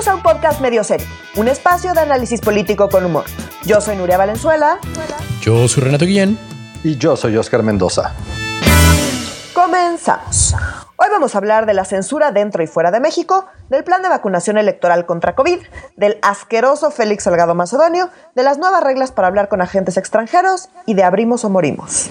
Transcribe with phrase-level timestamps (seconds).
[0.00, 3.24] Bienvenidos a un podcast medio serio, un espacio de análisis político con humor.
[3.66, 4.78] Yo soy Nuria Valenzuela.
[5.42, 6.38] Yo soy Renato Guillén.
[6.82, 8.14] Y yo soy Oscar Mendoza.
[9.52, 10.54] Comenzamos.
[10.96, 14.08] Hoy vamos a hablar de la censura dentro y fuera de México, del plan de
[14.08, 15.58] vacunación electoral contra COVID,
[15.98, 20.94] del asqueroso Félix Salgado Macedonio, de las nuevas reglas para hablar con agentes extranjeros y
[20.94, 22.08] de abrimos o morimos.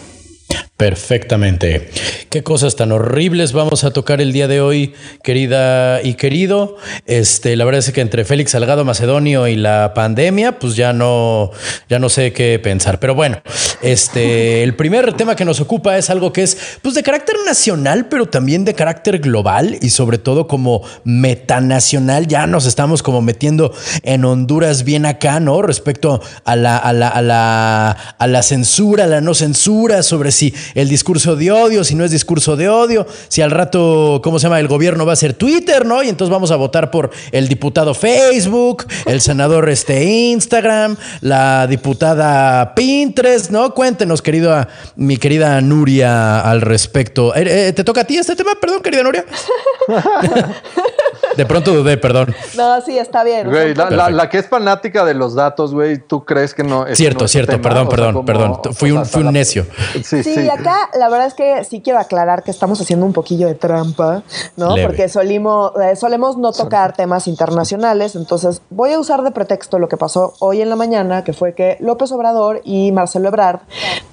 [0.80, 1.90] Perfectamente.
[2.30, 6.78] Qué cosas tan horribles vamos a tocar el día de hoy, querida y querido.
[7.06, 11.52] Este, la verdad es que entre Félix Salgado Macedonio y la pandemia, pues ya no,
[11.90, 12.98] ya no sé qué pensar.
[13.02, 13.42] Pero bueno,
[13.82, 18.08] este, el primer tema que nos ocupa es algo que es, pues, de carácter nacional,
[18.08, 22.26] pero también de carácter global y sobre todo como metanacional.
[22.28, 25.62] Ya nos estamos como metiendo en Honduras bien acá, ¿no?
[25.62, 30.32] Respecto a la, a la, a la, a la censura, a la no censura, sobre
[30.32, 34.40] si el discurso de odio, si no es discurso de odio, si al rato, ¿cómo
[34.40, 34.60] se llama?
[34.60, 36.04] El gobierno va a ser Twitter, ¿no?
[36.04, 42.74] Y entonces vamos a votar por el diputado Facebook, el senador este Instagram, la diputada
[42.76, 43.74] Pinterest, ¿no?
[43.74, 47.36] Cuéntenos, querido, mi querida Nuria, al respecto.
[47.36, 48.52] Eh, eh, ¿Te toca a ti este tema?
[48.60, 49.26] Perdón, querida Nuria.
[51.36, 52.36] De pronto dudé, perdón.
[52.58, 53.50] No, sí, está bien.
[53.50, 56.86] Güey, la, que es fanática de los datos, güey, ¿tú crees que no?
[56.94, 58.60] Cierto, cierto, perdón, perdón, perdón.
[58.74, 59.66] Fui un, fui un necio.
[60.04, 63.48] Sí, sí, acá la verdad es que sí quiero aclarar que estamos haciendo un poquillo
[63.48, 64.24] de trampa,
[64.56, 64.76] ¿no?
[64.82, 69.88] Porque solimos, eh, solemos no tocar temas internacionales, entonces voy a usar de pretexto lo
[69.88, 73.62] que pasó hoy en la mañana, que fue que López Obrador y Marcelo Ebrard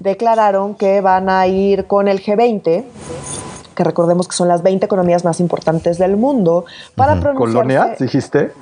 [0.00, 2.84] declararon que van a ir con el G20
[3.76, 6.64] que recordemos que son las 20 economías más importantes del mundo,
[6.96, 8.52] para uh ¿Colonias, dijiste?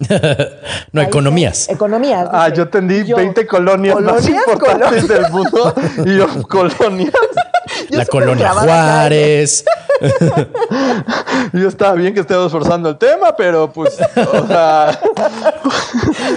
[0.92, 1.68] no, economías.
[1.70, 2.28] Economías.
[2.30, 5.72] Ah, yo entendí 20 colonias, más importantes del mundo
[6.04, 7.12] y yo, colonias.
[7.88, 9.64] la colonia Juárez.
[11.54, 14.98] Yo estaba bien que estemos forzando el tema, pero pues, o sea...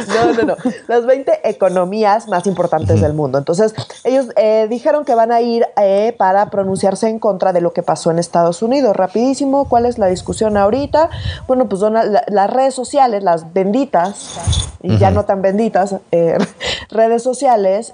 [0.08, 0.56] No, no, no.
[0.88, 3.38] Las 20 economías más importantes del mundo.
[3.38, 3.74] Entonces,
[4.04, 7.84] ellos eh, dijeron que van a ir eh, para pronunciarse en contra de lo que
[7.84, 8.96] pasó en Estados Unidos.
[8.96, 11.10] Rapidísimo, ¿cuál es la discusión ahorita?
[11.48, 14.38] Bueno, pues las redes sociales, las benditas,
[14.82, 16.38] y ya no tan benditas, eh,
[16.90, 17.94] redes sociales,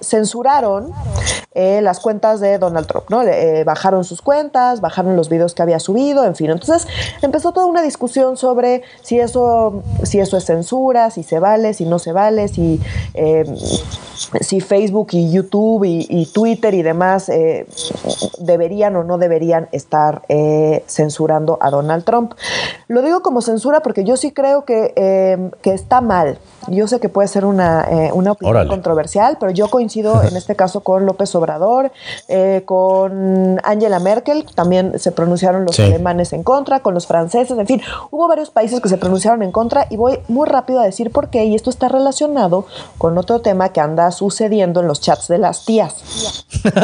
[0.00, 0.92] censuraron
[1.54, 3.22] las cuentas de Donald Trump, ¿no?
[3.64, 6.50] bajaron sus cuentas, bajaron los videos que había subido, en fin.
[6.50, 6.86] Entonces
[7.22, 11.84] empezó toda una discusión sobre si eso, si eso es censura, si se vale, si
[11.84, 12.80] no se vale, si,
[13.14, 13.44] eh,
[14.40, 17.66] si Facebook y YouTube y, Twitter y demás eh,
[18.38, 22.34] deberían o no deberían estar eh, censurando a Donald Trump.
[22.88, 26.38] Lo digo como censura porque yo sí creo que, que está mal.
[26.68, 30.80] Yo sé que puede ser una, una opinión controversial, pero yo coincido en este caso
[30.80, 31.92] con López Obrador,
[32.64, 37.82] con Angela Merkel, también se pronunciaron los alemanes en contra, con los franceses, en fin,
[38.10, 41.30] hubo varios países que se pronunciaron en contra y voy muy rápido a decir por
[41.30, 42.66] qué, y esto está relacionado
[42.98, 45.96] con otro tema que anda sucediendo en los chats de las tías.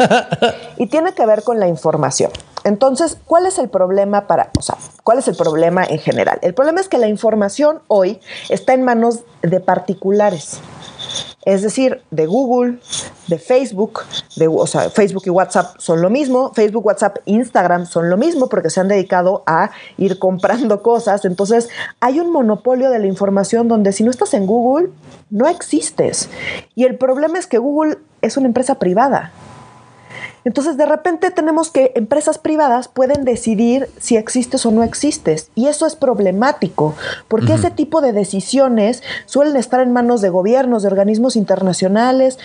[0.77, 2.31] y tiene que ver con la información.
[2.63, 6.39] Entonces, ¿cuál es el problema para, o sea, cuál es el problema en general?
[6.41, 10.59] El problema es que la información hoy está en manos de particulares
[11.45, 12.79] es decir, de Google,
[13.27, 14.01] de Facebook,
[14.35, 18.49] de, o sea, Facebook y WhatsApp son lo mismo, Facebook, WhatsApp, Instagram son lo mismo
[18.49, 21.25] porque se han dedicado a ir comprando cosas.
[21.25, 21.69] Entonces,
[21.99, 24.89] hay un monopolio de la información donde si no estás en Google,
[25.29, 26.29] no existes.
[26.75, 29.31] Y el problema es que Google es una empresa privada.
[30.45, 35.49] Entonces, de repente tenemos que empresas privadas pueden decidir si existes o no existes.
[35.55, 36.95] Y eso es problemático,
[37.27, 42.39] porque ese tipo de decisiones suelen estar en manos de gobiernos, de organismos internacionales,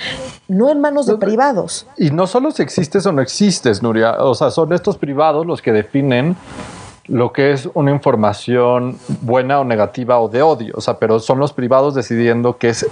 [0.46, 1.86] no en manos de privados.
[1.96, 5.62] Y no solo si existes o no existes, Nuria, o sea, son estos privados los
[5.62, 6.36] que definen
[7.08, 11.38] lo que es una información buena o negativa o de odio, o sea, pero son
[11.38, 12.86] los privados decidiendo qué es,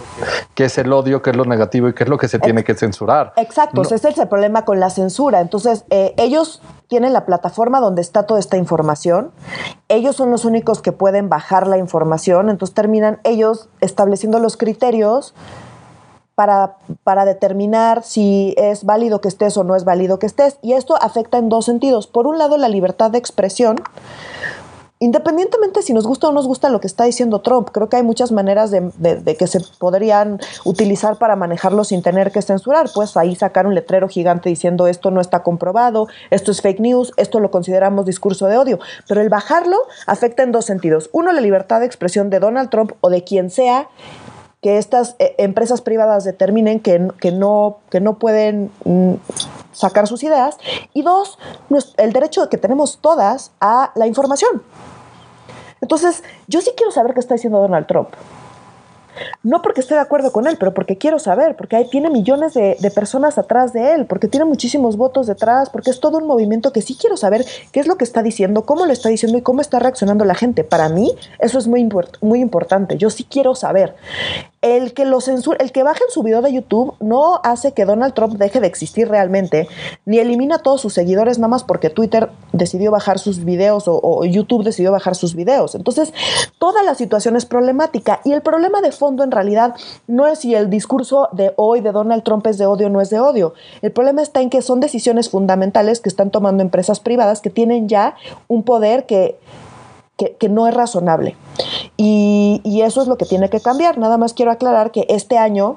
[0.54, 2.64] qué es el odio, qué es lo negativo y qué es lo que se tiene
[2.64, 3.34] que censurar.
[3.36, 5.40] Exacto, ese es el problema con la censura.
[5.40, 9.32] Entonces, eh, ellos tienen la plataforma donde está toda esta información,
[9.88, 15.34] ellos son los únicos que pueden bajar la información, entonces terminan ellos estableciendo los criterios
[16.36, 20.58] para, para, determinar si es válido que estés o no es válido que estés.
[20.62, 22.06] Y esto afecta en dos sentidos.
[22.06, 23.76] Por un lado, la libertad de expresión.
[24.98, 27.96] Independientemente si nos gusta o no nos gusta lo que está diciendo Trump, creo que
[27.96, 32.88] hay muchas maneras de, de, que se podrían utilizar para manejarlo sin tener que censurar.
[32.94, 37.12] Pues ahí sacar un letrero gigante diciendo esto no está comprobado, esto es fake news,
[37.18, 38.78] esto lo consideramos discurso de odio.
[39.06, 41.10] Pero el bajarlo afecta en dos sentidos.
[41.12, 43.88] Uno, la libertad de expresión de Donald Trump o de quien sea
[44.66, 49.12] que estas eh, empresas privadas determinen que, que, no, que no pueden mm,
[49.70, 50.58] sacar sus ideas.
[50.92, 51.38] Y dos,
[51.98, 54.64] el derecho que tenemos todas a la información.
[55.80, 58.08] Entonces, yo sí quiero saber qué está diciendo Donald Trump.
[59.42, 62.54] No porque esté de acuerdo con él, pero porque quiero saber, porque ahí tiene millones
[62.54, 66.72] de, personas atrás de él, porque tiene muchísimos votos detrás, porque es todo un movimiento
[66.72, 69.42] que sí quiero saber qué es lo que está diciendo, cómo lo está diciendo y
[69.42, 70.64] cómo está reaccionando la gente.
[70.64, 71.88] Para mí eso es muy,
[72.20, 72.96] muy importante.
[72.96, 73.94] Yo sí quiero saber.
[74.62, 77.84] El que lo censure, el que baje en su video de YouTube no hace que
[77.84, 79.68] Donald Trump deje de existir realmente,
[80.06, 84.24] ni elimina a todos sus seguidores nada más porque Twitter decidió bajar sus videos o,
[84.24, 85.74] YouTube decidió bajar sus videos.
[85.74, 86.12] Entonces,
[86.58, 89.74] toda la situación es problemática y el problema de fondo en realidad
[90.06, 93.00] no es si el discurso de hoy de Donald Trump es de odio o no
[93.00, 93.54] es de odio.
[93.82, 97.88] El problema está en que son decisiones fundamentales que están tomando empresas privadas que tienen
[97.88, 98.16] ya
[98.48, 99.38] un poder que
[100.16, 101.36] que, no es razonable.
[101.96, 103.98] Y, eso es lo que tiene que cambiar.
[103.98, 105.76] Nada más quiero aclarar que este año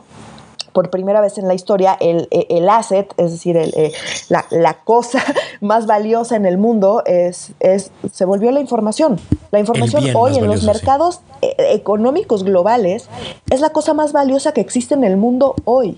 [0.73, 3.91] por primera vez en la historia, el, el asset, es decir, el, eh,
[4.29, 5.23] la, la, cosa
[5.61, 9.19] más valiosa en el mundo, es, es, se volvió la información.
[9.51, 13.09] La información hoy en los mercados eh, económicos globales
[13.49, 15.97] es la cosa más valiosa que existe en el mundo hoy.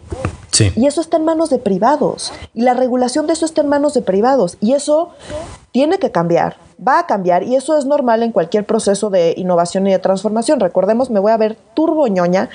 [0.69, 0.73] Sí.
[0.75, 2.31] Y eso está en manos de privados.
[2.53, 4.57] Y la regulación de eso está en manos de privados.
[4.61, 5.09] Y eso
[5.71, 9.85] tiene que cambiar va a cambiar y eso es normal en cualquier proceso de innovación
[9.87, 10.59] y de transformación.
[10.59, 12.49] Recordemos, me voy a ver turboñoña,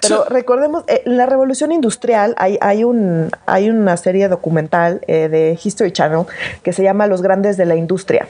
[0.00, 5.28] pero recordemos, en eh, la revolución industrial hay, hay, un, hay una serie documental eh,
[5.28, 6.26] de History Channel
[6.62, 8.26] que se llama Los grandes de la industria.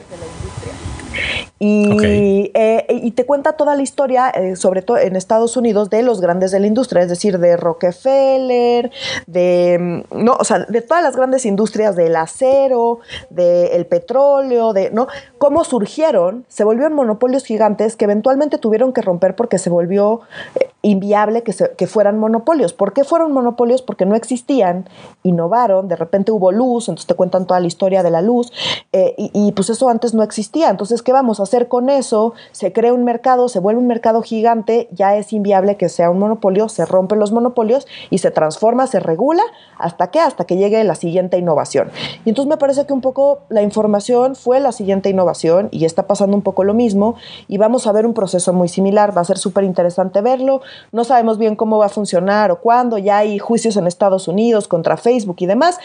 [1.65, 6.03] Y, eh, y, te cuenta toda la historia, eh, sobre todo en Estados Unidos, de
[6.03, 8.91] los grandes de la industria, es decir, de Rockefeller,
[9.25, 12.99] de, mm, no, o sea, de todas las grandes industrias del acero,
[13.31, 15.07] del petróleo, de, ¿no?
[15.39, 20.21] Cómo surgieron, se volvieron monopolios gigantes que eventualmente tuvieron que romper porque se volvió
[20.59, 22.73] eh, inviable que, que fueran monopolios.
[22.73, 23.81] ¿Por qué fueron monopolios?
[23.81, 24.87] Porque no existían,
[25.23, 28.53] innovaron, de repente hubo luz, entonces te cuentan toda la historia de la luz,
[28.91, 30.69] y, y pues eso antes no existía.
[30.69, 32.33] Entonces, ¿qué vamos a hacer con eso?
[32.51, 36.19] Se crea un mercado, se vuelve un mercado gigante, ya es inviable que sea un
[36.19, 39.43] monopolio, se rompen los monopolios y se transforma, se regula,
[39.77, 40.19] ¿hasta qué?
[40.19, 41.89] Hasta que llegue la siguiente innovación.
[42.25, 46.07] Y entonces me parece que un poco la información fue la siguiente innovación y está
[46.07, 47.15] pasando un poco lo mismo
[47.47, 50.61] y vamos a ver un proceso muy similar, va a ser súper interesante verlo,
[50.91, 54.67] no sabemos bien cómo va a funcionar o cuándo, ya hay juicios en Estados Unidos
[54.67, 55.79] contra Facebook y demás,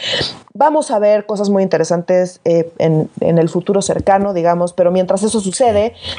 [0.54, 5.22] vamos a ver cosas muy interesantes eh, en, en el futuro cercano, digamos, pero mientras
[5.22, 5.49] eso sucede,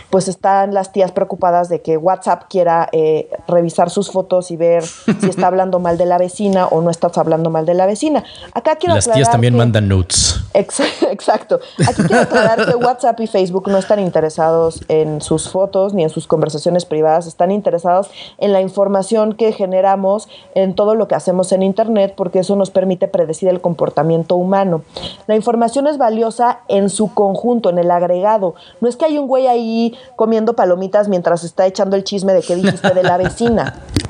[0.10, 4.84] pues están las tías preocupadas de que WhatsApp quiera eh, revisar sus fotos y ver
[4.84, 8.24] si está hablando mal de la vecina o no estás hablando mal de la vecina.
[8.54, 10.40] Acá quiero Las tías también mandan notes.
[10.54, 11.60] Exacto.
[11.88, 16.10] Aquí quiero aclarar que WhatsApp y Facebook no están interesados en sus fotos ni en
[16.10, 21.52] sus conversaciones privadas, están interesados en la información que generamos en todo lo que hacemos
[21.52, 24.84] en Internet porque eso nos permite predecir el comportamiento humano.
[25.28, 28.56] La información es valiosa en su conjunto, en el agregado.
[28.80, 32.42] No es que hay un güey ahí comiendo palomitas mientras está echando el chisme de
[32.42, 33.76] qué dijiste de la vecina.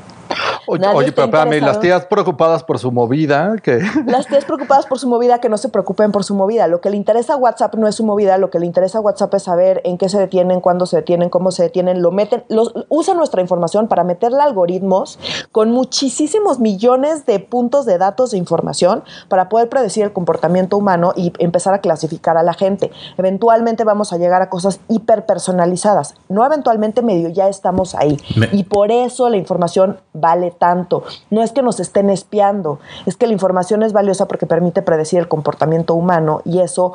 [0.72, 3.80] Oye, pero espérame, las tías preocupadas por su movida, que...
[4.06, 6.66] Las tías preocupadas por su movida, que no se preocupen por su movida.
[6.66, 9.00] Lo que le interesa a WhatsApp no es su movida, lo que le interesa a
[9.00, 12.44] WhatsApp es saber en qué se detienen, cuándo se detienen, cómo se detienen, lo meten,
[12.48, 15.18] los, usan nuestra información para meterle algoritmos
[15.50, 21.12] con muchísimos millones de puntos de datos de información para poder predecir el comportamiento humano
[21.16, 22.90] y empezar a clasificar a la gente.
[23.18, 26.14] Eventualmente vamos a llegar a cosas hiperpersonalizadas.
[26.28, 28.16] No eventualmente medio, ya estamos ahí.
[28.52, 31.02] Y por eso la información vale tanto.
[31.28, 35.18] No es que nos estén espiando, es que la información es valiosa porque permite predecir
[35.18, 36.92] el comportamiento humano y eso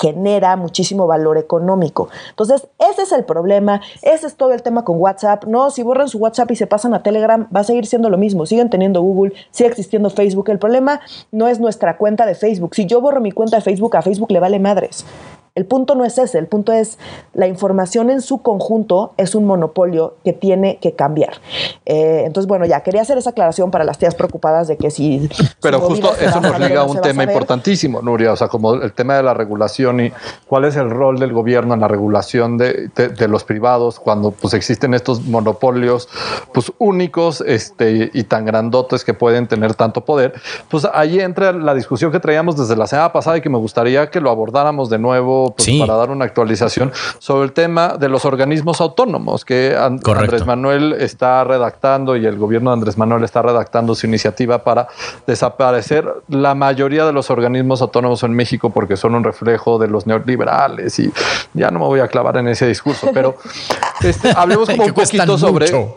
[0.00, 2.08] genera muchísimo valor económico.
[2.30, 5.44] Entonces, ese es el problema, ese es todo el tema con WhatsApp.
[5.44, 8.18] No, si borran su WhatsApp y se pasan a Telegram, va a seguir siendo lo
[8.18, 8.44] mismo.
[8.44, 10.50] Siguen teniendo Google, sigue existiendo Facebook.
[10.50, 12.74] El problema no es nuestra cuenta de Facebook.
[12.74, 15.06] Si yo borro mi cuenta de Facebook, a Facebook le vale madres.
[15.56, 16.96] El punto no es ese, el punto es
[17.34, 21.34] la información en su conjunto es un monopolio que tiene que cambiar.
[21.86, 25.28] Eh, entonces, bueno, ya quería hacer esa aclaración para las tías preocupadas de que si...
[25.60, 29.16] Pero justo eso nos liga a un tema importantísimo, Nuria, o sea, como el tema
[29.16, 30.12] de la regulación y
[30.46, 32.90] cuál es el rol del gobierno en la regulación de,
[33.28, 36.08] los privados cuando pues existen estos monopolios
[36.52, 40.34] pues únicos este, y tan grandotes que pueden tener tanto poder.
[40.68, 44.10] Pues ahí entra la discusión que traíamos desde la semana pasada y que me gustaría
[44.10, 48.24] que lo abordáramos de nuevo pues, para dar una actualización sobre el tema de los
[48.24, 53.94] organismos autónomos que Andrés Manuel está redactando y el gobierno de Andrés Manuel está redactando
[53.94, 54.88] su iniciativa para
[55.26, 60.06] desaparecer la mayoría de los organismos autónomos en México porque son un reflejo de los
[60.06, 61.12] neoliberales y
[61.54, 63.36] ya no me voy a clavar en ese discurso, pero
[64.02, 65.90] este, hablemos como un poquito sobre sobre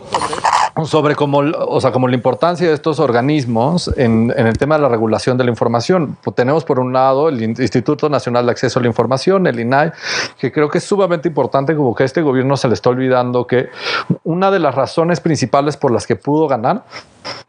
[1.15, 4.89] cómo, o sea, como la importancia de estos organismos en, en, el tema de la
[4.89, 6.17] regulación de la información.
[6.23, 9.91] Pues tenemos por un lado el Instituto Nacional de Acceso a la Información, el INAI,
[10.39, 13.45] que creo que es sumamente importante, como que a este gobierno se le está olvidando
[13.45, 13.69] que
[14.23, 16.83] una de las razones principales por las que pudo ganar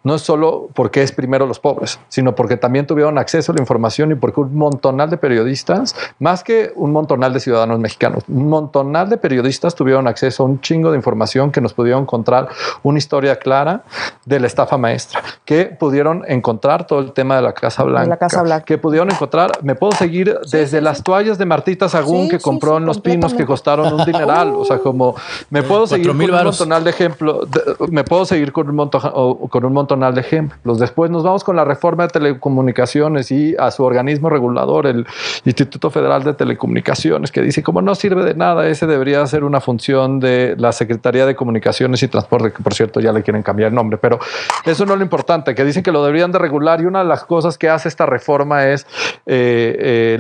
[0.02, 3.60] no es solo porque es primero los pobres, sino porque también tuvieron acceso a la
[3.60, 8.48] información y porque un montonal de periodistas, más que un montonal de ciudadanos mexicanos, un
[8.48, 12.48] montonal de periodistas tuvieron acceso a un chingo de información que nos pudieron encontrar
[12.82, 13.82] una historia clara
[14.24, 18.16] de la estafa maestra, que pudieron encontrar todo el tema de la Casa Blanca, la
[18.16, 18.64] Casa Blanca.
[18.64, 21.02] que pudieron encontrar, me puedo seguir Sí, desde sí, las sí.
[21.04, 24.54] toallas de Martita Sagún Sí, que compró sí, en Los Pinos que costaron un dineral,
[24.56, 25.14] o sea, como
[25.50, 28.76] me puedo seguir con 4,000 un montonal de ejemplos, de- me puedo seguir con un,
[28.76, 30.78] monto- o con un montonal de ejemplos.
[30.78, 35.06] Después nos vamos con la reforma de telecomunicaciones y a su organismo regulador, el
[35.44, 39.60] Instituto Federal de Telecomunicaciones, que dice como no sirve de nada, ese debería ser una
[39.60, 43.68] función de la Secretaría de Comunicaciones y Transporte, que por cierto ya le quieren cambiar
[43.68, 44.18] el nombre, pero
[44.64, 47.06] eso no es lo importante, que dicen que lo deberían de regular y una de
[47.06, 48.86] las cosas que hace esta reforma es
[49.26, 50.18] eh,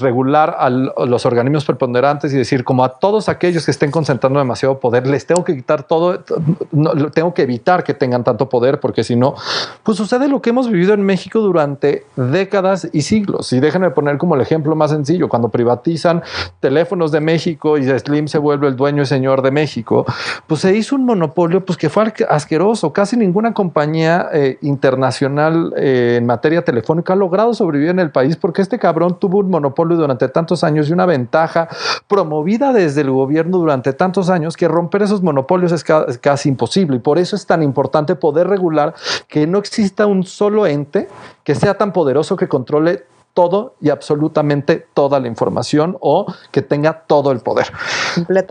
[0.00, 4.78] regular a los organismos preponderantes y decir como a todos aquellos que estén concentrando demasiado
[4.78, 6.20] poder, les tengo que quitar todo,
[7.14, 9.34] tengo que evitar que tengan tanto poder, porque si no,
[9.82, 13.52] pues sucede lo que hemos vivido en México durante décadas y siglos.
[13.52, 16.22] Y déjenme poner como el ejemplo más sencillo, cuando privatizan
[16.60, 20.04] teléfonos de México y Slim se vuelve el dueño y señor de México,
[20.46, 22.92] pues se hizo un monopolio pues que fue asqueroso.
[22.92, 28.36] Casi ninguna compañía eh, internacional eh, en materia telefónica ha logrado sobrevivir en el país
[28.36, 31.68] porque este cabrón tuvo un monopolio durante tantos años y una ventaja
[32.08, 36.96] promovida desde el gobierno durante tantos años que romper esos monopolios es, es casi imposible.
[36.96, 38.59] Y por eso es tan importante poder regular
[39.28, 41.08] que no exista un solo ente
[41.44, 47.04] que sea tan poderoso que controle todo y absolutamente toda la información o que tenga
[47.06, 47.72] todo el poder.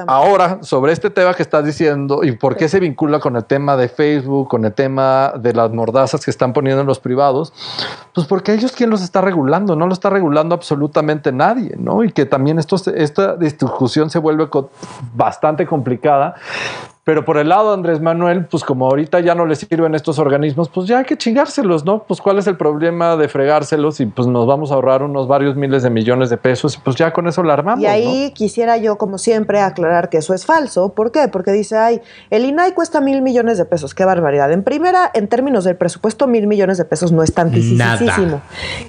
[0.07, 3.75] Ahora, sobre este tema que estás diciendo y por qué se vincula con el tema
[3.75, 7.53] de Facebook, con el tema de las mordazas que están poniendo en los privados,
[8.13, 12.03] pues porque ellos quién los está regulando, no lo está regulando absolutamente nadie, ¿no?
[12.03, 14.47] Y que también esto, esta discusión se vuelve
[15.13, 16.35] bastante complicada.
[17.09, 20.19] Pero por el lado de Andrés Manuel, pues como ahorita ya no le sirven estos
[20.19, 22.03] organismos, pues ya hay que chingárselos, ¿no?
[22.03, 25.55] Pues cuál es el problema de fregárselos y pues nos vamos a ahorrar unos varios
[25.55, 28.77] miles de millones de pesos y pues ya con eso la armamos, Y ahí quisiera
[28.77, 30.93] yo, como siempre, aclarar que eso es falso.
[30.93, 31.27] ¿Por qué?
[31.29, 31.99] Porque dice, ay,
[32.29, 33.95] el INAI cuesta mil millones de pesos.
[33.95, 34.51] Qué barbaridad.
[34.51, 38.39] En primera, en términos del presupuesto, mil millones de pesos no es tantísimo.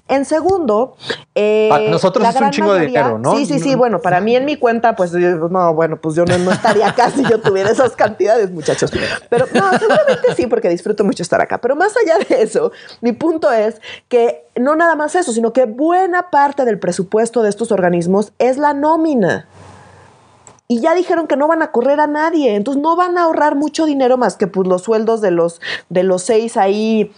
[0.08, 0.94] En segundo,
[1.34, 3.34] eh, Para nosotros la es un chingo de dinero, ¿no?
[3.34, 3.74] Sí, sí, sí.
[3.74, 7.08] Bueno, para mí en mi cuenta, pues no, bueno, pues yo no, no estaría acá
[7.10, 8.09] si yo tuviera esas cantidades,
[8.50, 8.90] muchachos.
[9.28, 11.58] Pero no, seguramente sí, porque disfruto mucho estar acá.
[11.58, 15.64] Pero más allá de eso, mi punto es que no nada más eso, sino que
[15.64, 19.48] buena parte del presupuesto de estos organismos es la nómina.
[20.68, 23.56] Y ya dijeron que no van a correr a nadie, entonces no van a ahorrar
[23.56, 27.12] mucho dinero más que pues, los sueldos de los, de los seis ahí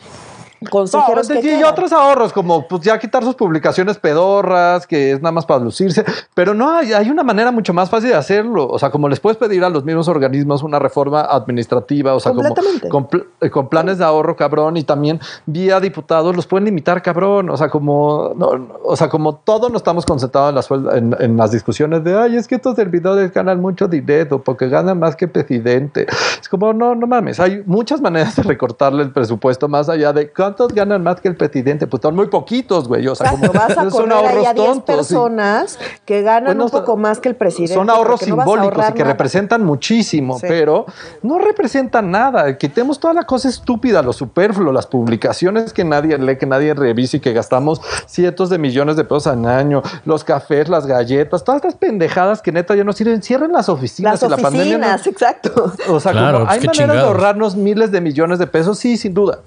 [0.70, 5.20] consejeros No, que y, otros ahorros, como pues ya quitar sus publicaciones pedorras, que es
[5.20, 6.04] nada más para lucirse,
[6.34, 8.68] pero no, hay, hay una manera mucho más fácil de hacerlo.
[8.68, 12.32] O sea, como les puedes pedir a los mismos organismos una reforma administrativa, o sea,
[12.32, 12.54] como
[12.88, 13.08] con,
[13.40, 17.50] eh, con planes de ahorro, cabrón, y también vía diputados los pueden limitar, cabrón.
[17.50, 21.36] O sea, como, no, o sea, como todos no estamos concentrados en las, en, en
[21.36, 25.28] las discusiones de, ay, es que estos servidores ganan mucho dinero porque ganan más que
[25.28, 26.06] presidente.
[26.40, 30.30] Es como, no, no mames, hay muchas maneras de recortarle el presupuesto más allá de
[30.52, 31.86] cuántos ganan más que el presidente.
[31.86, 33.06] Pues son muy poquitos, güey.
[33.08, 34.84] O sea, como vas a son ahorros a 10 tontos.
[35.06, 35.14] sí.
[35.14, 37.74] personas que ganan Bueno, un poco más que el presidente.
[37.74, 39.12] Son ahorros no simbólicos y que nada.
[39.12, 40.46] representan muchísimo, Sí.
[40.48, 40.86] pero
[41.22, 42.56] no representan nada.
[42.58, 47.16] Quitemos toda la cosa estúpida, lo superfluo, las publicaciones que nadie lee, que nadie revisa
[47.16, 51.56] y que gastamos cientos de millones de pesos al año, los cafés, las galletas, todas
[51.60, 53.22] estas pendejadas que neta ya no sirven.
[53.22, 54.20] Cierren las oficinas.
[54.20, 55.72] Las y la pandemia no- oficinas, exacto.
[55.88, 58.96] o sea, Claro, como pues hay maneras de ahorrarnos miles de millones de pesos, sí,
[58.96, 59.38] sin duda.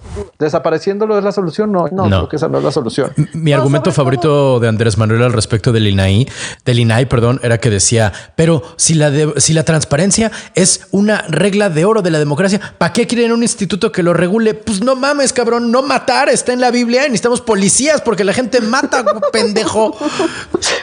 [0.96, 2.18] Desapareciéndolo es la solución, no, no, No.
[2.18, 3.12] creo que esa no es la solución.
[3.34, 6.28] Mi No, argumento favorito de Andrés Manuel al respecto del INAI,
[6.64, 11.24] del INAI, perdón, era que decía, pero si la, de- si la transparencia es una
[11.28, 14.54] regla de oro de la democracia, ¿para qué quieren un instituto que lo regule?
[14.54, 18.62] Pues no mames, cabrón, no matar está en la Biblia, necesitamos policías porque la gente
[18.62, 19.96] mata, pendejo.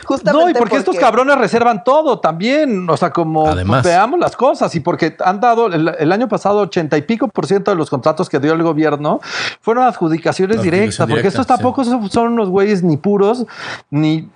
[0.04, 2.88] Justamente No, y porque, estos cabrones reservan todo también.
[2.90, 3.82] O sea, como Además.
[3.84, 7.46] veamos las cosas y porque han dado el, el año pasado 80 y pico por
[7.46, 9.20] ciento de los contratos que dio el gobierno
[9.60, 13.46] fueron adjudicaciones directas, porque estos tampoco son, son unos güeyes ni puros
[13.90, 14.28] ni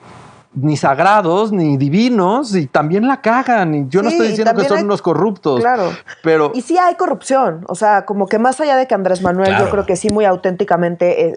[0.56, 3.74] ni sagrados, ni divinos, y también la cagan.
[3.74, 5.60] Y yo no estoy diciendo que son unos corruptos.
[5.60, 5.90] Claro.
[6.22, 6.50] Pero.
[6.54, 7.64] Y sí hay corrupción.
[7.68, 10.24] O sea, como que más allá de que Andrés Manuel, yo creo que sí, muy
[10.24, 11.34] auténticamente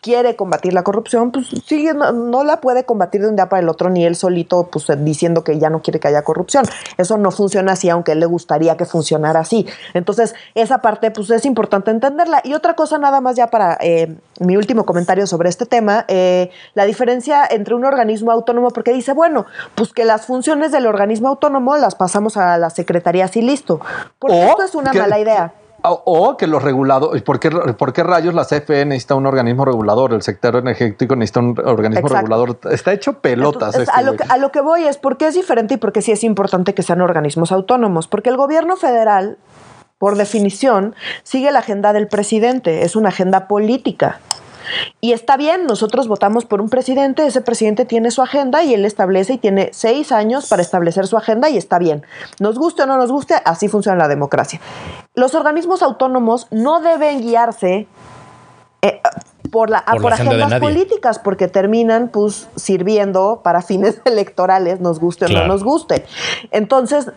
[0.00, 3.68] quiere combatir la corrupción, pues sí, no, la puede combatir de un día para el
[3.68, 6.64] otro, ni él solito, pues diciendo que ya no quiere que haya corrupción.
[6.96, 9.66] Eso no funciona así, aunque él le gustaría que funcionara así.
[9.94, 12.40] Entonces, esa parte, pues es importante entenderla.
[12.44, 16.50] Y otra cosa, nada más ya para eh, mi último comentario sobre este tema, eh,
[16.74, 21.28] la diferencia entre un organismo autónomo, porque dice, bueno, pues que las funciones del organismo
[21.28, 23.80] autónomo las pasamos a las secretarías y listo.
[24.18, 25.52] Porque esto es una mala idea.
[25.84, 30.12] O, que los reguladores, ¿por qué, ¿por qué rayos la CFE necesita un organismo regulador?
[30.12, 32.56] El sector energético necesita un organismo regulador.
[32.70, 33.88] Está hecho pelotas.
[33.88, 36.00] a, lo que, a, lo que, voy es por qué es diferente y por qué
[36.00, 38.06] sí es importante que sean organismos autónomos.
[38.06, 39.38] Porque el gobierno federal,
[40.02, 44.18] por definición, sigue la agenda del presidente, es una agenda política.
[45.00, 48.84] Y está bien, nosotros votamos por un presidente, ese presidente tiene su agenda y él
[48.84, 52.02] establece y tiene seis años para establecer su agenda y está bien.
[52.40, 54.60] Nos guste o no nos guste, así funciona la democracia.
[55.14, 57.86] Los organismos autónomos no deben guiarse
[58.82, 59.00] eh,
[59.52, 65.28] por, la, por, agendas políticas, porque terminan pues sirviendo para fines electorales, nos guste o
[65.28, 66.04] no nos guste.
[66.50, 67.12] Entonces,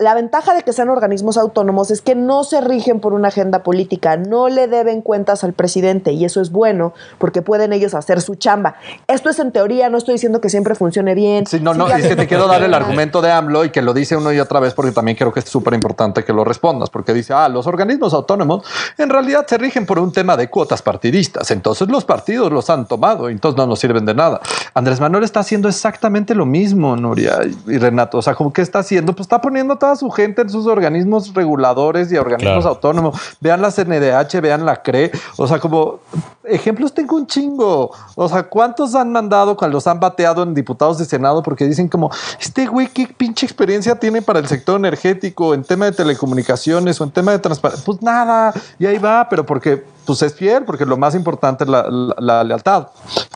[0.00, 3.62] la ventaja de que sean organismos autónomos es que no se rigen por una agenda
[3.62, 8.22] política, no le deben cuentas al presidente y eso es bueno porque pueden ellos hacer
[8.22, 8.76] su chamba.
[9.08, 11.46] Esto es en teoría, no estoy diciendo que siempre funcione bien.
[11.46, 13.92] Sí, no, no, es que te quiero dar el argumento de AMLO y que lo
[13.92, 16.88] dice uno y otra vez porque también creo que es súper importante que lo respondas
[16.88, 18.64] porque dice, ah, los organismos autónomos
[18.96, 22.86] en realidad se rigen por un tema de cuotas partidistas, entonces los partidos los han
[22.86, 24.40] tomado, entonces no nos sirven de nada.
[24.72, 28.78] Andrés Manuel está haciendo exactamente lo mismo, Nuria y Renato, o sea, como que está
[28.78, 33.20] haciendo, pues está poniendo todo su gente en sus organismos reguladores y organismos autónomos.
[33.40, 35.10] Vean la CNDH, vean la CRE.
[35.36, 36.00] O sea, como
[36.44, 37.90] ejemplos tengo un chingo.
[38.14, 41.42] O sea, ¿cuántos han mandado cuando los han bateado en diputados de Senado?
[41.42, 45.86] Porque dicen como, este güey, ¿qué pinche experiencia tiene para el sector energético, en tema
[45.86, 47.84] de telecomunicaciones o en tema de transparencia?
[47.84, 51.70] Pues nada, y ahí va, pero porque pues es fiel, porque lo más importante es
[51.70, 52.88] la, lealtad.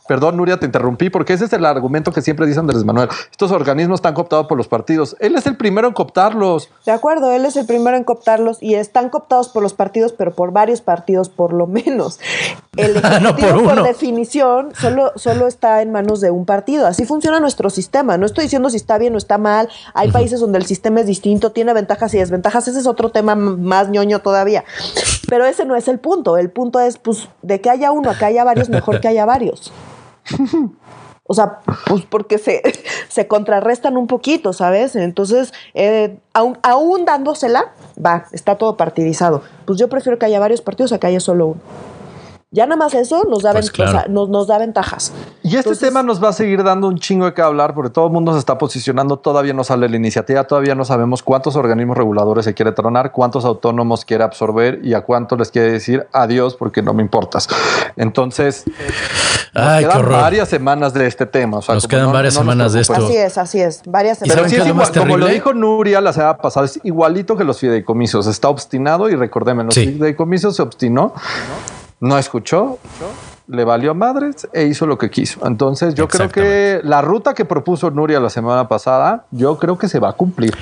[0.08, 3.08] Perdón, Nuria, te interrumpí, porque ese es el argumento que siempre dice Andrés Manuel.
[3.30, 5.16] Estos organismos están cooptados por los partidos.
[5.20, 5.94] Él es el primero en
[6.44, 6.68] cooptarlos.
[6.84, 10.34] De acuerdo, él es el primero en cooptarlos y están cooptados por los partidos, pero
[10.34, 12.20] por varios partidos por lo menos.
[12.76, 16.86] El ejecutivo, por, definición, solo, solo está en manos de un partido.
[16.86, 18.18] Así funciona nuestro sistema.
[18.18, 19.68] No estoy diciendo si está bien o está mal.
[19.94, 22.68] Hay países donde el sistema es distinto, tiene ventajas y desventajas.
[22.68, 24.64] Ese es otro tema más ñoño todavía.
[25.28, 26.36] Pero ese no es el punto.
[26.36, 29.24] El punto es, pues, de que haya uno a que haya varios, mejor que haya
[29.24, 29.72] varios.
[31.26, 32.62] O sea, pues porque se,
[33.08, 34.94] se contrarrestan un poquito, ¿sabes?
[34.94, 37.72] Entonces, eh, aún, aún dándosela,
[38.04, 39.42] va, está todo partidizado.
[39.64, 41.60] Pues yo prefiero que haya varios partidos a que haya solo uno.
[42.54, 43.72] Ya nada más eso nos da, pues
[44.08, 45.12] nos, da ventajas.
[45.42, 48.06] Y este tema nos va a seguir dando un chingo de qué hablar porque todo
[48.06, 51.98] el mundo se está posicionando, todavía no sale la iniciativa, todavía no sabemos cuántos organismos
[51.98, 56.54] reguladores se quiere tronar, cuántos autónomos quiere absorber y a cuánto les quiere decir adiós
[56.54, 57.48] porque no me importas.
[57.96, 58.64] Entonces,
[59.52, 61.58] nos quedan varias semanas de este tema.
[61.66, 62.94] nos quedan varias semanas de esto.
[62.94, 64.52] Así es, así es, varias semanas.
[64.92, 69.08] Pero como lo dijo Nuria la semana pasada, es igualito que los fideicomisos, está obstinado
[69.10, 71.12] y recordemos, los fideicomisos se obstinó no
[72.18, 72.78] escuchó,
[73.46, 75.46] le valió madres e hizo lo que quiso.
[75.46, 79.88] Entonces yo creo que la ruta que propuso Nuria la semana pasada, yo creo que
[79.88, 80.56] se va a cumplir.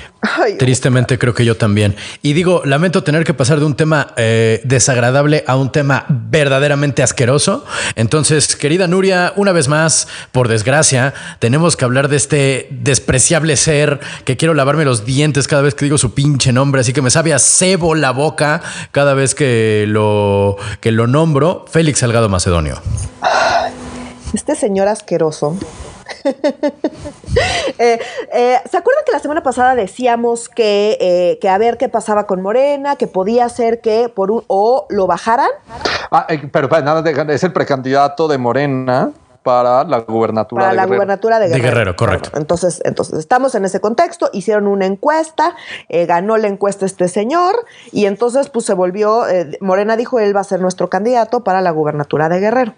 [0.59, 1.95] Tristemente creo que yo también.
[2.21, 7.03] Y digo, lamento tener que pasar de un tema eh, desagradable a un tema verdaderamente
[7.03, 7.65] asqueroso.
[7.95, 13.99] Entonces, querida Nuria, una vez más, por desgracia, tenemos que hablar de este despreciable ser
[14.25, 17.09] que quiero lavarme los dientes cada vez que digo su pinche nombre, así que me
[17.09, 22.72] sabe a cebo la boca cada vez que lo, que lo nombro, Félix Salgado Macedonio.
[24.33, 25.57] Este señor asqueroso.
[27.79, 27.99] Eh,
[28.31, 32.27] eh, ¿Se acuerdan que la semana pasada decíamos que, eh, que, a ver qué pasaba
[32.27, 35.49] con Morena, que podía ser que por un o lo bajaran?
[36.11, 39.11] Ah, pero, pero nada, es el precandidato de Morena
[39.43, 41.63] para la gubernatura para la gubernatura de Guerrero.
[41.63, 42.29] De Guerrero, correcto.
[42.35, 45.55] Entonces, entonces, estamos en ese contexto, hicieron una encuesta,
[45.89, 47.55] eh, ganó la encuesta este señor,
[47.91, 51.61] y entonces pues se volvió, eh, Morena dijo, él va a ser nuestro candidato para
[51.61, 52.73] la gubernatura de Guerrero.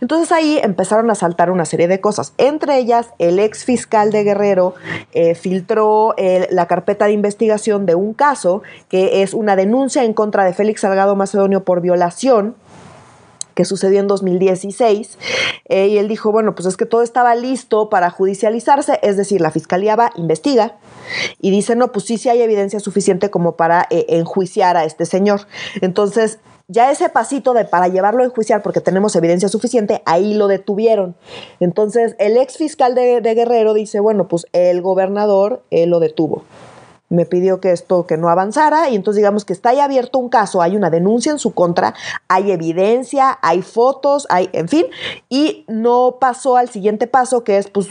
[0.00, 4.22] Entonces ahí empezaron a saltar una serie de cosas, entre ellas el ex fiscal de
[4.22, 4.74] Guerrero
[5.12, 6.14] eh, filtró
[6.50, 10.82] la carpeta de investigación de un caso que es una denuncia en contra de Félix
[10.82, 12.54] Salgado Macedonio por violación
[13.54, 15.18] que sucedió en 2016,
[15.66, 19.40] Eh, y él dijo, bueno, pues es que todo estaba listo para judicializarse, es decir,
[19.40, 20.76] la fiscalía va, investiga
[21.40, 25.06] y dice, no, pues sí, sí hay evidencia suficiente como para eh, enjuiciar a este
[25.06, 25.46] señor.
[25.80, 26.38] Entonces,
[26.68, 31.14] ya ese pasito de para llevarlo a enjuiciar porque tenemos evidencia suficiente, ahí lo detuvieron.
[31.60, 36.44] Entonces, el ex fiscal de, Guerrero dice, bueno, pues el gobernador él lo detuvo
[37.08, 40.28] me pidió que esto que no avanzara y entonces digamos que está ahí abierto un
[40.28, 41.94] caso, hay una denuncia en su contra,
[42.28, 44.86] hay evidencia, hay fotos, hay, en fin,
[45.28, 47.88] y no pasó al siguiente paso que es pues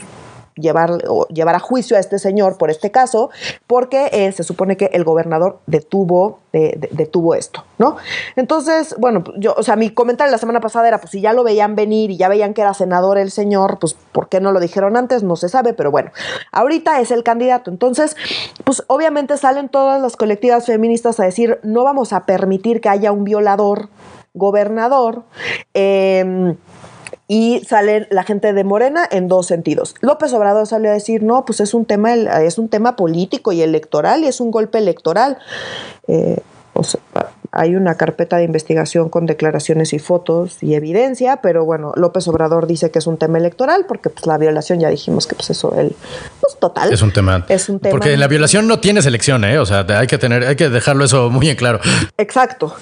[0.56, 3.30] llevar, llevar a juicio a este señor por este caso,
[3.66, 7.96] porque eh, se supone que el gobernador detuvo, detuvo esto, ¿no?
[8.36, 11.42] Entonces, bueno, yo, o sea, mi comentario la semana pasada era, pues si ya lo
[11.42, 14.60] veían venir y ya veían que era senador el señor, pues ¿por qué no lo
[14.60, 15.24] dijeron antes?
[15.24, 16.12] No se sabe, pero bueno,
[16.52, 17.70] ahorita es el candidato.
[17.70, 18.16] Entonces,
[18.62, 23.10] pues obviamente salen todas las colectivas feministas a decir, no vamos a permitir que haya
[23.10, 23.88] un violador
[24.34, 25.24] gobernador.
[25.74, 26.54] Eh,
[27.26, 29.94] y sale la gente de Morena en dos sentidos.
[30.00, 33.62] López Obrador salió a decir, no, pues es un tema, es un tema político y
[33.62, 35.38] electoral y es un golpe electoral.
[36.06, 36.40] Eh,
[36.74, 37.00] o sea,
[37.52, 42.66] hay una carpeta de investigación con declaraciones y fotos y evidencia, pero bueno, López Obrador
[42.66, 45.72] dice que es un tema electoral porque pues la violación ya dijimos que pues eso
[45.78, 45.94] el
[46.40, 49.44] pues total es un tema es un tema porque en la violación no tiene selección,
[49.44, 49.58] ¿eh?
[49.60, 51.78] o sea, hay que tener hay que dejarlo eso muy en claro.
[52.18, 52.74] Exacto.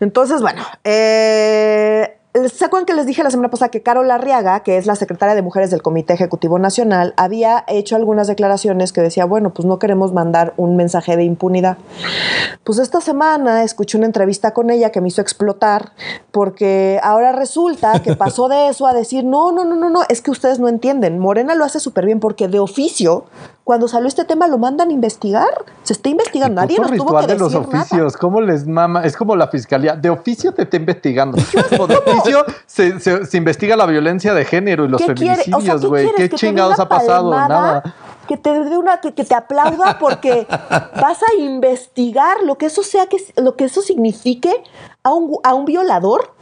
[0.00, 2.15] Entonces, bueno, eh
[2.52, 5.34] ¿Se acuerdan que les dije la semana pasada que Carol Arriaga, que es la secretaria
[5.34, 9.78] de Mujeres del Comité Ejecutivo Nacional, había hecho algunas declaraciones que decía, bueno, pues no
[9.78, 11.78] queremos mandar un mensaje de impunidad?
[12.62, 15.92] Pues esta semana escuché una entrevista con ella que me hizo explotar,
[16.30, 20.20] porque ahora resulta que pasó de eso a decir, no, no, no, no, no, es
[20.20, 21.18] que ustedes no entienden.
[21.18, 23.24] Morena lo hace súper bien porque de oficio,
[23.66, 25.48] cuando salió este tema, lo mandan a investigar.
[25.82, 26.60] Se está investigando.
[26.60, 29.02] Nadie nos tuvo que de los oficios, ¿cómo les mama?
[29.02, 29.96] Es como la fiscalía.
[29.96, 31.36] De oficio te está investigando.
[31.88, 36.08] de oficio se, se, investiga la violencia de género y los feminicidios, güey.
[36.14, 37.32] ¿Qué, chingados ha pasado?
[37.32, 37.82] Nada.
[38.28, 43.06] Que te dé una, que, te aplauda porque vas a investigar lo que eso sea,
[43.06, 44.62] que, lo que eso signifique
[45.02, 46.32] a un, a un violador.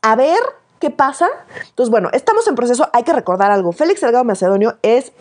[0.00, 0.38] A ver
[0.78, 1.28] qué pasa.
[1.68, 2.88] Entonces, bueno, estamos en proceso.
[2.94, 3.72] Hay que recordar algo.
[3.72, 5.12] Félix Salgado Macedonio es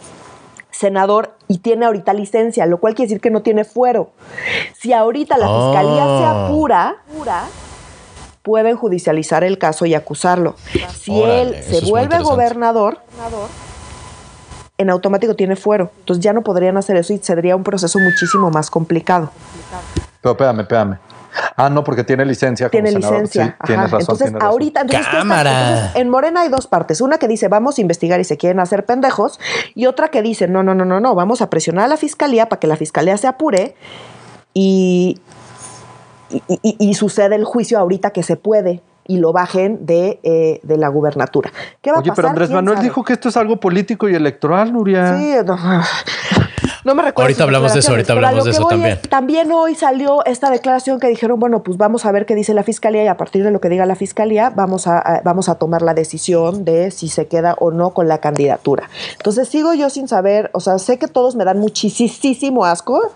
[0.79, 4.11] senador y tiene ahorita licencia, lo cual quiere decir que no tiene fuero.
[4.77, 6.45] Si ahorita la fiscalía se ah.
[6.45, 6.95] apura,
[8.43, 10.55] pueden judicializar el caso y acusarlo.
[10.97, 12.99] Si él se vuelve gobernador,
[14.77, 15.91] en automático tiene fuero.
[15.99, 19.31] Entonces ya no podrían hacer eso y sería un proceso muchísimo más complicado.
[20.21, 20.97] Pero espérame, espérame.
[21.55, 22.69] Ah, no, porque tiene licencia.
[22.69, 23.57] tiene licencia.
[23.65, 24.15] tienes razón.
[24.17, 25.07] Entonces, ahorita, entonces,
[25.95, 27.01] en Morena hay dos partes.
[27.01, 29.39] Una que dice, vamos a investigar y se quieren hacer pendejos.
[29.75, 32.47] Y otra que dice, no, no, no, no, no, vamos a presionar a la fiscalía
[32.49, 33.75] para que la fiscalía se apure
[34.53, 35.19] y,
[36.61, 40.87] y, sucede el juicio ahorita que se puede y lo bajen de, eh, de la
[40.89, 41.51] gubernatura.
[41.81, 42.15] ¿Qué va Oye, a pasar?
[42.15, 45.17] pero Andrés Manuel dijo que esto es algo político y electoral, Nuria.
[45.17, 45.57] Sí, no,
[46.83, 47.27] me recuerdo.
[47.27, 48.99] Ahorita hablamos de eso, ahorita hablamos de eso también.
[49.09, 52.63] también hoy salió esta declaración que dijeron, bueno, pues vamos a ver qué dice la
[52.63, 55.81] fiscalía y a partir de lo que diga la fiscalía vamos a, vamos a tomar
[55.81, 58.89] la decisión de si se queda o no con la candidatura.
[59.17, 63.13] Entonces sigo yo sin saber, o sea, sé que todos me dan muchísimo asco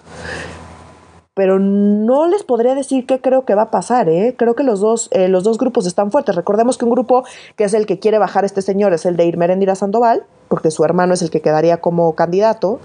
[1.34, 4.08] pero no les podría decir qué creo que va a pasar.
[4.10, 4.36] ¿eh?
[4.38, 6.36] Creo que los dos, eh, los dos grupos están fuertes.
[6.36, 7.24] Recordemos que un grupo
[7.56, 10.84] que es el que quiere bajar este señor es el de Irmerendira Sandoval, porque su
[10.84, 12.80] hermano es el que quedaría como candidato,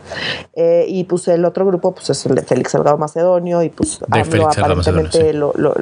[0.55, 4.01] eh, y pues el otro grupo pues es el de Félix Salgado Macedonio, y pues
[4.03, 5.75] aparentemente lo, lo,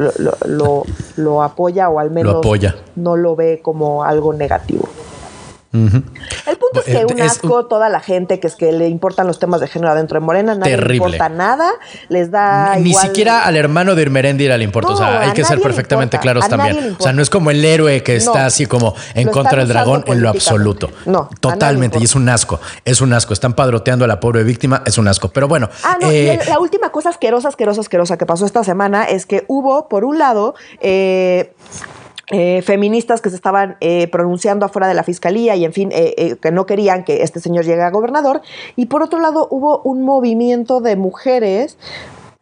[0.46, 0.82] lo,
[1.16, 2.44] lo, apoya o al menos
[2.96, 4.88] no lo ve como algo negativo.
[6.46, 9.38] El punto es que un asco toda la gente que es que le importan los
[9.38, 11.70] temas de género adentro de Morena, nadie le importa nada,
[12.08, 15.60] les da Ni siquiera al hermano de Irmerendira le importa, o sea, hay que ser
[15.60, 16.96] perfectamente claros también.
[16.98, 20.04] O sea, no es como el héroe que está así como en contra del dragón
[20.06, 20.90] en lo absoluto.
[21.04, 24.82] No, totalmente y es un asco, es un asco, están padroteando a la pobre víctima,
[24.86, 25.68] es un asco, pero bueno.
[25.82, 29.44] Ah, no, eh, la última cosa asquerosa, asquerosa, asquerosa que pasó esta semana es que
[29.48, 31.52] hubo por un lado eh,
[32.32, 36.36] eh, feministas que se estaban eh, pronunciando afuera de la fiscalía y en fin, eh,
[36.42, 38.42] que no querían que este señor llegue a gobernador.
[38.74, 41.78] Y por otro lado hubo un movimiento de mujeres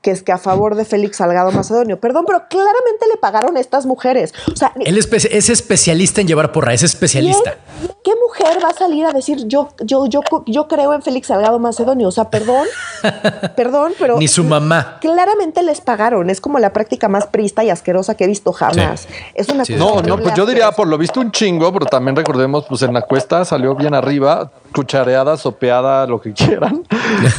[0.04, 1.98] que es que a favor de Félix Salgado Macedonio.
[1.98, 4.34] Perdón, pero claramente le pagaron a estas mujeres.
[4.52, 7.56] O sea, él es, especialista en llevar porra, es especialista.
[8.04, 11.58] ¿Qué mujer va a salir a decir yo, yo, yo, yo creo en Félix Salgado
[11.58, 12.08] Macedonio?
[12.08, 12.66] O sea, perdón,
[13.56, 14.18] perdón, pero.
[14.18, 14.98] Ni su mamá.
[15.00, 16.28] Claramente les pagaron.
[16.28, 19.08] Es como la práctica más prista y asquerosa que he visto jamás.
[19.32, 22.66] Es una No, no, pues yo diría por lo visto un chingo, pero también recordemos,
[22.68, 26.84] pues en la cuesta salió bien arriba, cuchareada, sopeada, lo que quieran.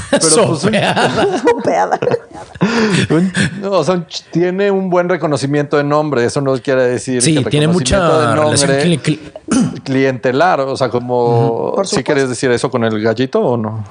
[0.10, 2.00] Pero pues, sopeada.
[3.64, 6.26] o sea, tiene un buen reconocimiento de nombre.
[6.26, 9.00] Eso no quiere decir sí, tiene mucha de nombre
[9.84, 13.84] clientelar, o sea, como si quieres decir eso con el gallito o no.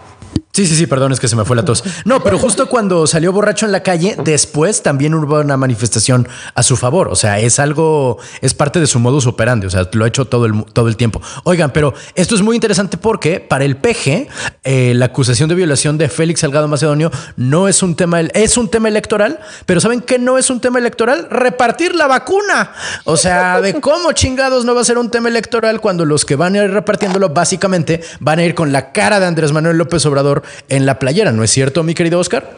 [0.55, 1.83] Sí, sí, sí, perdón, es que se me fue la tos.
[2.05, 6.63] No, pero justo cuando salió borracho en la calle, después también hubo una manifestación a
[6.63, 7.09] su favor.
[7.09, 9.67] O sea, es algo, es parte de su modus operandi.
[9.67, 11.21] O sea, lo ha hecho todo el, todo el tiempo.
[11.43, 14.29] Oigan, pero esto es muy interesante porque para el PG,
[14.63, 18.69] eh, la acusación de violación de Félix Salgado Macedonio no es un tema, es un
[18.69, 21.27] tema electoral, pero ¿saben qué no es un tema electoral?
[21.31, 22.71] Repartir la vacuna.
[23.07, 26.37] O sea, de cómo chingados no va a ser un tema electoral cuando los que
[26.37, 30.07] van a ir repartiéndolo básicamente van a ir con la cara de Andrés Manuel López
[30.07, 30.24] Obrador
[30.69, 32.51] en la playera, ¿no es cierto, mi querido Oscar?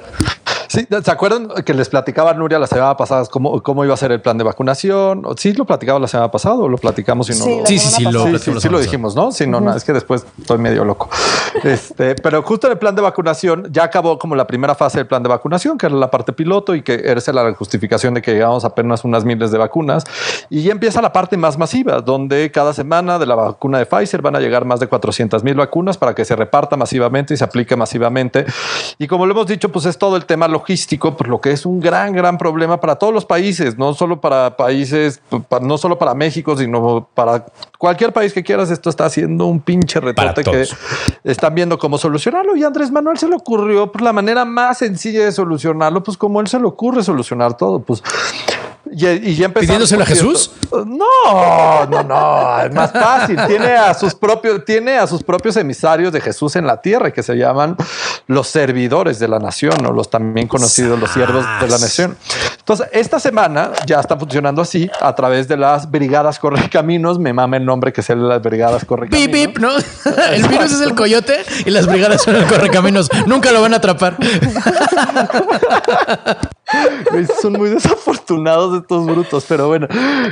[0.77, 4.13] Sí, ¿se acuerdan que les platicaba Nuria la semana pasada cómo, cómo iba a ser
[4.13, 5.25] el plan de vacunación?
[5.39, 7.45] ¿Sí lo platicaba la semana pasada o lo platicamos y no?
[7.45, 7.67] Sí, lo...
[7.67, 9.33] sí, sí, sí, lo, sí, lo dijimos, ¿no?
[9.33, 11.09] Sí, no, no, es que después estoy medio loco.
[11.65, 15.07] Este, pero justo en el plan de vacunación ya acabó como la primera fase del
[15.07, 18.33] plan de vacunación, que era la parte piloto y que era la justificación de que
[18.33, 20.05] llegamos apenas unas miles de vacunas.
[20.51, 24.21] Y ya empieza la parte más masiva, donde cada semana de la vacuna de Pfizer
[24.21, 27.45] van a llegar más de 400 mil vacunas para que se reparta masivamente y se
[27.45, 28.45] aplique masivamente.
[28.99, 30.66] Y como lo hemos dicho, pues es todo el tema logístico,
[31.17, 34.57] por lo que es un gran, gran problema para todos los países, no solo para
[34.57, 35.21] países,
[35.61, 37.47] no solo para México, sino para
[37.79, 38.71] cualquier país que quieras.
[38.71, 40.67] Esto está haciendo un pinche retote que
[41.25, 42.57] están viendo cómo solucionarlo.
[42.57, 46.41] Y Andrés Manuel se le ocurrió pues, la manera más sencilla de solucionarlo, pues como
[46.41, 48.03] él se le ocurre solucionar todo, pues
[48.93, 50.51] y, y ya ¿Pidiéndoselo a Jesús?
[50.71, 52.61] No, no, no.
[52.61, 53.39] Es más fácil.
[53.47, 57.23] Tiene a sus propios, tiene a sus propios emisarios de Jesús en la tierra, que
[57.23, 57.77] se llaman
[58.27, 62.17] los servidores de la nación, o los también conocidos los siervos de la nación.
[62.59, 67.19] Entonces, esta semana ya está funcionando así a través de las brigadas correcaminos.
[67.19, 69.31] Me mama el nombre que es las brigadas correcaminos.
[69.31, 69.71] Bip, bip, ¿no?
[70.33, 73.09] El virus es el coyote y las brigadas son el correcaminos.
[73.27, 74.17] Nunca lo van a atrapar.
[77.41, 79.87] Son muy desafortunados estos brutos, pero bueno,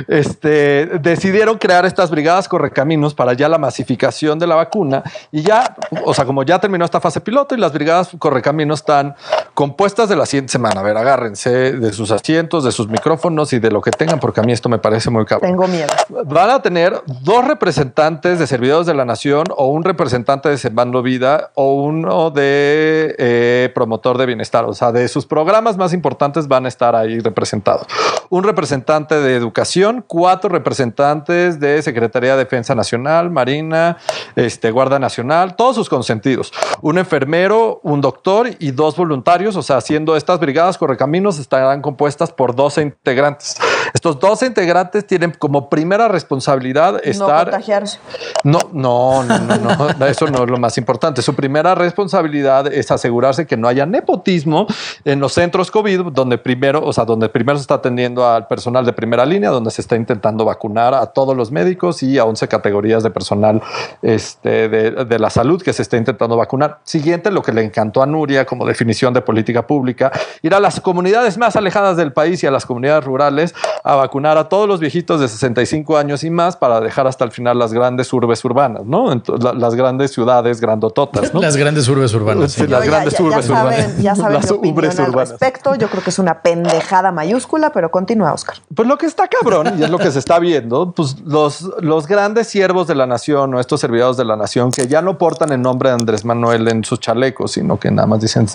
[0.07, 5.75] este, decidieron crear estas brigadas correcaminos para ya la masificación de la vacuna y ya,
[6.03, 9.15] o sea, como ya terminó esta fase piloto y las brigadas correcaminos están
[9.53, 10.81] compuestas de la siguiente semana.
[10.81, 14.41] A ver, agárrense de sus asientos, de sus micrófonos y de lo que tengan, porque
[14.41, 15.51] a mí esto me parece muy cabrón.
[15.51, 15.87] Tengo miedo.
[16.25, 21.01] Van a tener dos representantes de servidores de la nación o un representante de Sembrando
[21.01, 26.34] Vida o uno de eh, promotor de bienestar, o sea, de sus programas más importantes
[26.47, 27.87] van a estar ahí representados.
[28.29, 33.97] Un representante de educación, cuatro representantes de Secretaría de Defensa Nacional, Marina,
[34.35, 36.51] este, Guardia Nacional, todos sus consentidos.
[36.81, 42.31] Un enfermero, un doctor y dos voluntarios, o sea, haciendo estas brigadas correcaminos estarán compuestas
[42.31, 43.55] por 12 integrantes.
[43.93, 47.45] Estos 12 integrantes tienen como primera responsabilidad estar...
[47.47, 47.99] No contagiarse.
[48.43, 51.21] No, no, no, no, no, eso no es lo más importante.
[51.21, 54.67] Su primera responsabilidad es asegurarse que no haya nepotismo
[55.03, 58.85] en los centros COVID donde primero, o sea, donde primero se está atendiendo al personal
[58.85, 62.47] de primera línea, donde se está intentando vacunar a todos los médicos y a 11
[62.47, 63.61] categorías de personal
[64.01, 66.79] este, de, la salud que se está intentando vacunar.
[66.83, 70.81] Siguiente, lo que le encantó a Nuria como definición de política pública, ir a las
[70.81, 74.79] comunidades más alejadas del país y a las comunidades rurales a vacunar a todos los
[74.79, 78.85] viejitos de 65 años y más para dejar hasta el final las grandes urbes urbanas,
[78.85, 79.21] ¿no?
[79.55, 81.41] las grandes ciudades grandototas, ¿no?
[81.41, 82.53] Las grandes urbes urbanas.
[82.53, 83.97] Sí, las grandes urbes urbanas.
[84.01, 85.29] Ya saben las urbes urbanas.
[85.29, 85.75] respecto.
[85.75, 88.57] Yo creo que es una pendejada mayúscula, pero continúa, Oscar.
[88.73, 92.07] Pues lo que está cabrón, y es lo que se está viendo, pues los, los
[92.07, 95.51] grandes siervos de la nación o estos servidores de la nación que ya no portan
[95.51, 98.47] el nombre de Andrés Manuel en sus chalecos, sino que nada más dicen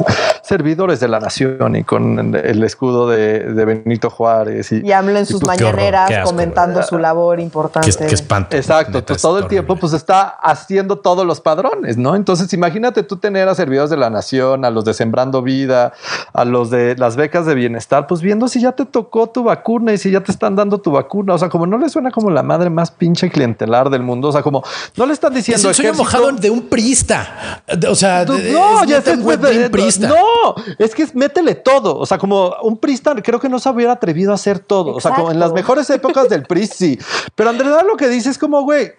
[0.42, 4.72] servidores de la nación y con el escudo de, Benito Juárez.
[4.72, 7.90] Y, y en sus pues, mañaneras comentando su labor importante.
[7.96, 8.57] Qué, espanto.
[8.57, 12.16] Exacto, pues todo el tiempo pues está haciendo todos los padrones, ¿no?
[12.16, 15.92] Entonces imagínate tú tener a servidores de la nación, a los de Sembrando Vida,
[16.33, 19.92] a los de las becas de bienestar, pues viendo si ya te tocó tu vacuna
[19.92, 21.35] y si ya te están dando tu vacuna.
[21.35, 24.29] O sea, como no le suena como la madre más pinche clientelar del mundo.
[24.29, 24.62] O sea, como
[24.96, 25.70] no le están diciendo.
[25.70, 27.62] Es un mojado de un priista.
[27.88, 30.09] O sea, no, ya es de un priista.
[30.09, 31.99] No, es que es, métele todo.
[31.99, 34.99] O sea, como un priista creo que no se hubiera atrevido a hacer todo.
[35.00, 36.98] O sea, como en las mejores épocas del PRI, sí.
[37.34, 38.92] Pero Andrés lo que dice es como, güey,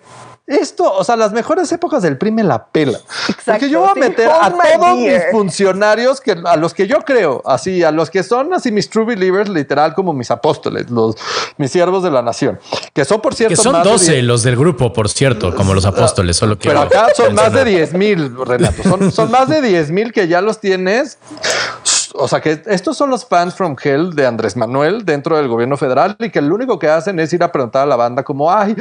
[0.48, 2.98] esto, o sea, las mejores épocas del PRI me la pela.
[2.98, 7.00] Exacto, porque yo voy a meter a todos mis funcionarios que a los que yo
[7.02, 11.16] creo, así, a los que son así mis true believers, literal como mis apóstoles, los
[11.58, 12.60] mis siervos de la nación,
[12.94, 16.36] que son por cierto que son 12 los del grupo, por cierto, como los apóstoles,
[16.36, 19.92] solo que Pero acá son más de 10 mil, Renato, son, son más de 10
[19.92, 21.18] mil que ya los tienes
[22.14, 25.78] o sea, que estos son los fans from hell de Andrés Manuel dentro del gobierno
[25.78, 28.52] federal y que lo único que hacen es ir a preguntar a la banda como,
[28.52, 28.76] ay,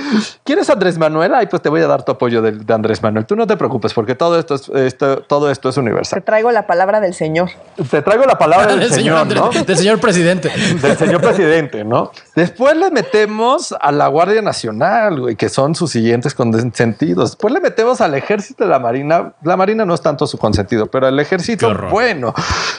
[0.45, 1.35] ¿quieres Andrés Manuel?
[1.35, 3.27] Ay, pues te voy a dar tu apoyo de, de Andrés Manuel.
[3.27, 6.23] Tú no te preocupes porque todo esto es, esto, todo esto es Te universal.
[6.23, 7.51] traigo la palabra del Señor.
[7.91, 9.63] Te traigo la palabra del, del señor, señor, ¿no?
[9.65, 10.51] Del señor presidente.
[10.83, 12.11] del señor presidente, ¿no?
[12.35, 17.31] Después le metemos a la Guardia Nacional, güey, que son sus siguientes consentidos.
[17.31, 19.33] Después le metemos al ejército de la Marina.
[19.43, 22.35] La Marina no es tanto su consentido, pero el ejército, bueno.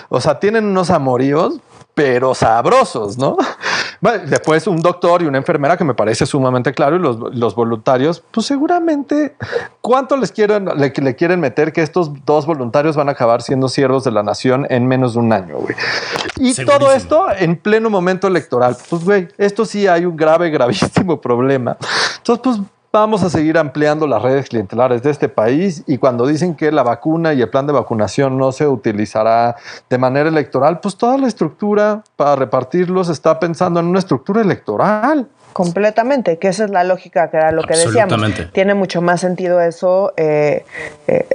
[0.10, 1.62] O sea, tienen unos amoríos,
[1.94, 3.38] pero sabrosos, ¿no?
[4.02, 7.54] Bueno, después un doctor y una enfermera que me parece sumamente claro y los, los
[7.54, 9.36] voluntarios, pues seguramente
[9.80, 13.70] cuánto les quieren, le, le quieren meter que estos dos voluntarios van a acabar siendo
[13.70, 15.76] siervos de la nación en menos de un año, güey.
[16.38, 16.80] Y Segurísimo.
[16.80, 18.76] todo esto en pleno momento electoral.
[18.90, 21.78] Pues, güey, esto sí hay un grave, gravísimo problema.
[22.18, 22.60] Entonces, pues
[22.92, 26.84] vamos a seguir ampliando las redes clientelares de este país y cuando dicen que la
[26.84, 29.56] vacuna y el plan de vacunación no se utilizará
[29.90, 35.28] de manera electoral, pues toda la estructura para repartirlos está pensando en una estructura electoral.
[35.54, 38.14] Completamente, que esa es la lógica que era lo que decíamos.
[38.14, 38.46] Absolutamente.
[38.54, 40.14] Tiene mucho más sentido eso.
[40.16, 40.66] eh,
[41.08, 41.28] eh,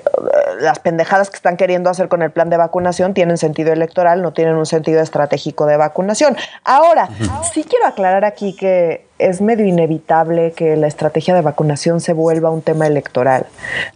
[0.60, 4.32] las pendejadas que están queriendo hacer con el plan de vacunación tienen sentido electoral, no
[4.32, 6.36] tienen un sentido estratégico de vacunación.
[6.64, 7.08] Ahora,
[7.52, 12.50] sí quiero aclarar aquí que es medio inevitable que la estrategia de vacunación se vuelva
[12.50, 13.46] un tema electoral.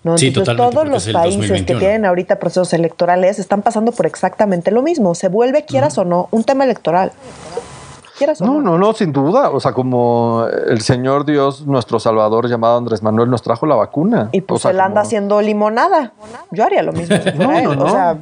[0.03, 0.17] ¿no?
[0.19, 1.79] Sí, Entonces, todos los países que 2021.
[1.79, 5.15] tienen ahorita procesos electorales están pasando por exactamente lo mismo.
[5.15, 7.13] Se vuelve, quieras o no, un tema electoral.
[8.21, 9.49] Quieras o No, no, no, sin duda.
[9.49, 14.29] O sea, como el Señor Dios, nuestro Salvador llamado Andrés Manuel, nos trajo la vacuna.
[14.33, 16.13] Y pues O sea, él anda haciendo limonada.
[16.51, 17.17] Yo haría lo mismo.
[17.37, 17.65] No, él.
[17.65, 17.89] no, O no.
[17.91, 18.19] sea,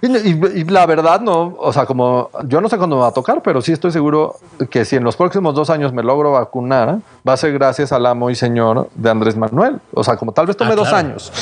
[0.00, 3.08] Y, y- y la verdad, no, o sea, como yo no sé cuándo me va
[3.08, 4.36] a tocar, pero sí estoy seguro
[4.70, 8.06] que si en los próximos dos años me logro vacunar, va a ser gracias al
[8.06, 9.80] amo y señor de Andrés Manuel.
[9.92, 11.08] O sea, como tal vez tome Ah, dos claro.
[11.08, 11.32] años.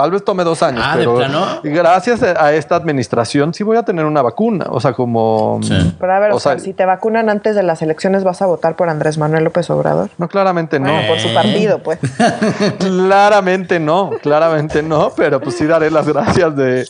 [0.00, 1.44] Tal vez tome dos años, Ah, ¿de pero plano?
[1.64, 4.66] gracias a esta administración sí voy a tener una vacuna.
[4.70, 5.58] O sea, como...
[5.62, 5.96] Sí.
[5.98, 8.40] pero a ver, O o sea, sea- si te vacunan antes de las elecciones, ¿vas
[8.40, 10.10] a votar por Andrés Manuel López Obrador?
[10.18, 10.92] No, claramente no.
[10.92, 11.98] Bueno, por su partido, pues.
[12.78, 16.86] Claramente no, claramente no, pero pues sí daré las gracias de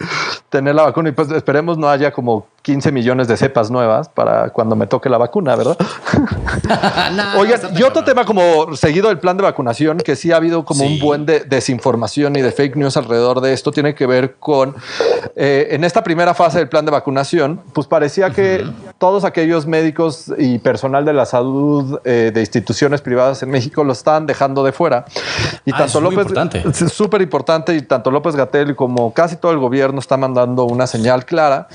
[0.51, 4.51] tener la vacuna y pues esperemos no haya como 15 millones de cepas nuevas para
[4.51, 5.77] cuando me toque la vacuna, ¿verdad?
[7.14, 10.37] No, Oigan, está y otro tema como seguido del plan de vacunación, que sí ha
[10.37, 10.94] habido como Sí.
[10.94, 14.75] un buen de desinformación y de fake news alrededor de esto, tiene que ver con,
[15.37, 18.66] eh, en esta primera fase del plan de vacunación, pues parecía que
[18.99, 23.92] todos aquellos médicos y personal de la salud eh, de instituciones privadas en México lo
[23.92, 25.05] estaban dejando de fuera.
[25.64, 29.59] Y Ah, tanto es López, súper importante y tanto López Gatel como casi todo el
[29.59, 31.68] gobierno está mandando una señal clara,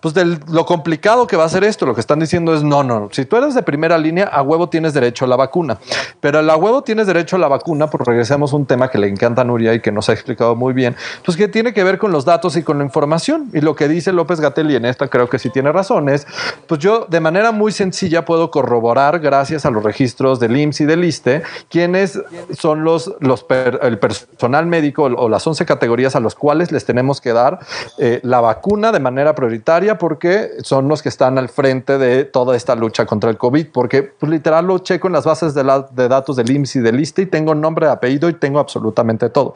[0.00, 0.14] pues
[0.48, 1.86] lo complicado que va a ser esto.
[1.86, 4.68] Lo que están diciendo es, no, no, si tú eres de primera línea, a huevo
[4.68, 5.78] tienes derecho a la vacuna.
[6.20, 9.08] Pero a huevo tienes derecho a la vacuna, porque regresamos a un tema que le
[9.08, 11.98] encanta a Nuria y que nos ha explicado muy bien, pues que tiene que ver
[11.98, 13.50] con los datos y con la información.
[13.52, 16.26] Y lo que dice López Gatel, y en esta creo que sí tiene razón, es,
[16.66, 20.84] pues yo de manera muy sencilla puedo corroborar, gracias a los registros del IMSS y
[20.86, 22.20] del ISTE, quiénes
[22.56, 26.84] son los, los per- el personal médico o las 11 categorías a los cuales les
[26.84, 27.60] tenemos que dar
[27.98, 30.19] eh, la vacuna de manera prioritaria porque
[30.62, 33.68] son los que están al frente de toda esta lucha contra el COVID.
[33.72, 36.80] Porque pues, literal lo checo en las bases de, la- de datos del IMSS y
[36.80, 39.54] del ISTE y tengo nombre, apellido y tengo absolutamente todo.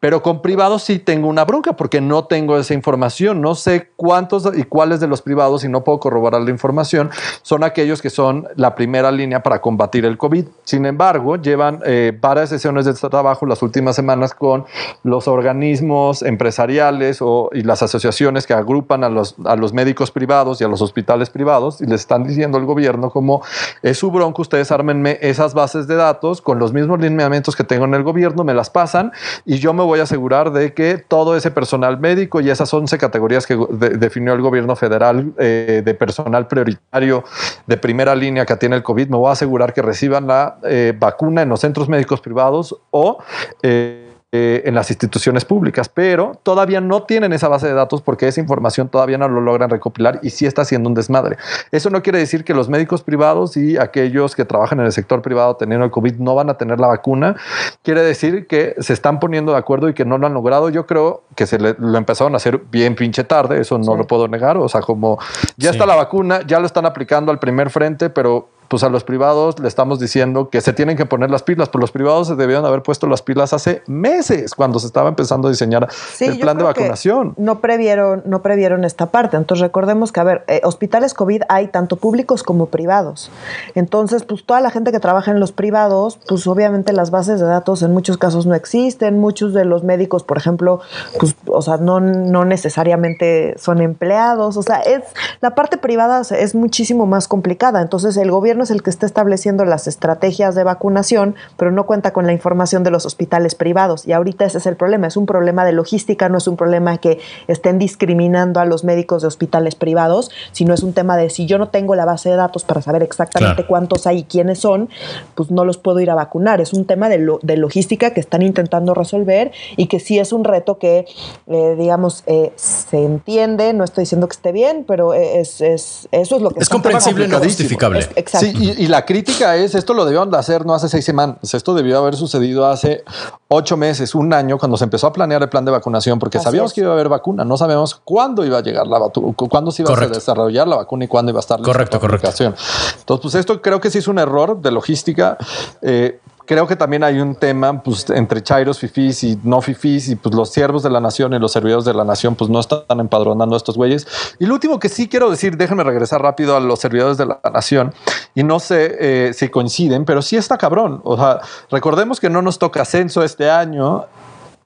[0.00, 3.40] Pero con privados sí tengo una bronca porque no tengo esa información.
[3.40, 7.10] No sé cuántos y cuáles de los privados, y no puedo corroborar la información,
[7.42, 10.44] son aquellos que son la primera línea para combatir el COVID.
[10.64, 14.64] Sin embargo, llevan eh, varias sesiones de trabajo las últimas semanas con
[15.02, 20.60] los organismos empresariales o, y las asociaciones que agrupan a los, a los médicos privados
[20.60, 23.42] y a los hospitales privados y les están diciendo al gobierno como
[23.82, 27.86] es su bronco, ustedes ármenme esas bases de datos con los mismos lineamientos que tengo
[27.86, 29.12] en el gobierno, me las pasan
[29.46, 32.98] y yo me voy a asegurar de que todo ese personal médico y esas 11
[32.98, 37.24] categorías que de- definió el gobierno federal eh, de personal prioritario
[37.66, 40.92] de primera línea que tiene el COVID, me voy a asegurar que reciban la eh,
[40.98, 43.18] vacuna en los centros médicos privados o...
[43.62, 48.28] eh, eh, en las instituciones públicas, pero todavía no tienen esa base de datos porque
[48.28, 51.38] esa información todavía no lo logran recopilar y sí está haciendo un desmadre.
[51.72, 55.22] Eso no quiere decir que los médicos privados y aquellos que trabajan en el sector
[55.22, 57.36] privado teniendo el COVID no van a tener la vacuna.
[57.82, 60.68] Quiere decir que se están poniendo de acuerdo y que no lo han logrado.
[60.68, 63.96] Yo creo que se le- lo empezaron a hacer bien pinche tarde, eso no Sí.
[63.98, 64.58] lo puedo negar.
[64.58, 65.18] O sea, como
[65.56, 65.76] ya Sí.
[65.76, 69.58] está la vacuna, ya lo están aplicando al primer frente, pero pues a los privados
[69.58, 72.64] le estamos diciendo que se tienen que poner las pilas, pues los privados se debieron
[72.64, 75.88] haber puesto las pilas hace meses cuando se estaba empezando a diseñar
[76.20, 77.34] el plan de vacunación.
[77.36, 79.36] No previeron, no previeron esta parte.
[79.36, 83.30] Entonces recordemos que, a ver, eh, hospitales COVID hay tanto públicos como privados.
[83.74, 87.46] Entonces, pues toda la gente que trabaja en los privados, pues obviamente las bases de
[87.46, 89.18] datos en muchos casos no existen.
[89.18, 90.80] Muchos de los médicos, por ejemplo,
[91.18, 94.56] pues, o sea, no, no necesariamente son empleados.
[94.56, 95.02] O sea, es
[95.40, 97.80] la parte privada es muchísimo más complicada.
[97.80, 102.12] Entonces, el gobierno es el que está estableciendo las estrategias de vacunación, pero no cuenta
[102.12, 104.06] con la información de los hospitales privados.
[104.06, 105.06] Y ahorita ese es el problema.
[105.06, 109.22] Es un problema de logística, no es un problema que estén discriminando a los médicos
[109.22, 112.36] de hospitales privados, sino es un tema de si yo no tengo la base de
[112.36, 114.88] datos para saber exactamente cuántos hay y quiénes son,
[115.34, 116.60] pues no los puedo ir a vacunar.
[116.60, 120.44] Es un tema de, de logística que están intentando resolver y que sí es un
[120.44, 121.06] reto que,
[121.46, 123.72] eh, digamos, eh, se entiende.
[123.72, 127.28] No estoy diciendo que esté bien, pero es, es eso es lo que es comprensible,
[127.28, 128.00] no justificable.
[128.16, 128.46] exacto.
[128.46, 131.74] Sí, y, la crítica es, esto lo debieron de hacer no hace seis semanas, esto
[131.74, 133.04] debió haber sucedido hace
[133.48, 136.72] ocho meses, un año, cuando se empezó a planear el plan de vacunación, porque sabíamos
[136.72, 139.82] que iba a haber vacuna, no sabemos cuándo iba a llegar la vacuna, cuándo se
[139.82, 142.28] iba a desarrollar la vacuna y cuándo iba a estar correcto, la correcto.
[142.28, 145.36] Entonces, pues esto creo que sí es un error de logística.
[145.82, 150.16] Eh, creo que también hay un tema pues, entre chairos, fifís y no fifís, y
[150.16, 152.98] pues los siervos de la nación y los servidores de la nación, pues no están
[152.98, 154.06] empadronando a estos güeyes.
[154.38, 157.38] Y lo último que sí quiero decir, déjenme regresar rápido a los servidores de la
[157.52, 157.92] nación,
[158.34, 161.02] y no sé eh, si coinciden, pero sí está cabrón.
[161.04, 161.40] O sea,
[161.70, 164.06] recordemos que no nos toca censo este año.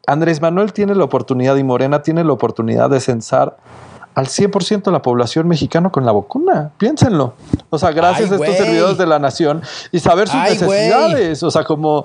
[0.07, 3.57] Andrés Manuel tiene la oportunidad y Morena tiene la oportunidad de censar
[4.15, 6.71] al 100% de la población mexicana con la vacuna.
[6.79, 7.35] Piénsenlo.
[7.71, 11.43] O sea, gracias a estos servidores de la nación y saber sus necesidades.
[11.43, 12.05] O sea, como,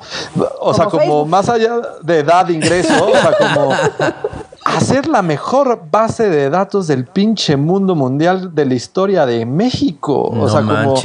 [0.60, 3.72] o sea, como más allá de edad, ingreso, o sea, como
[4.76, 10.30] hacer la mejor base de datos del pinche mundo mundial de la historia de México.
[10.30, 10.95] o sea, como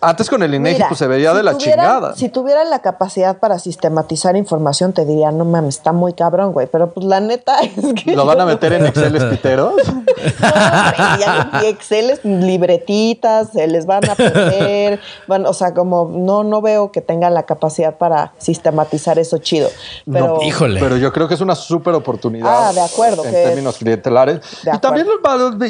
[0.00, 2.14] antes con el INEGI pues, se veía de la chingada.
[2.14, 6.66] Si tuvieran la capacidad para sistematizar información, te diría, no mames, está muy cabrón, güey.
[6.66, 8.14] Pero pues la neta es que.
[8.14, 9.74] ¿Lo van a meter en Excel espiteros?
[9.82, 15.00] no, Excel libretitas, se les van a perder.
[15.26, 19.68] Bueno, o sea, como no, no veo que tengan la capacidad para sistematizar eso chido.
[20.10, 20.80] Pero, híjole.
[20.80, 22.68] Pero yo creo que es una súper oportunidad.
[22.68, 24.40] Ah, de acuerdo en términos clientelares.
[24.72, 25.06] Y también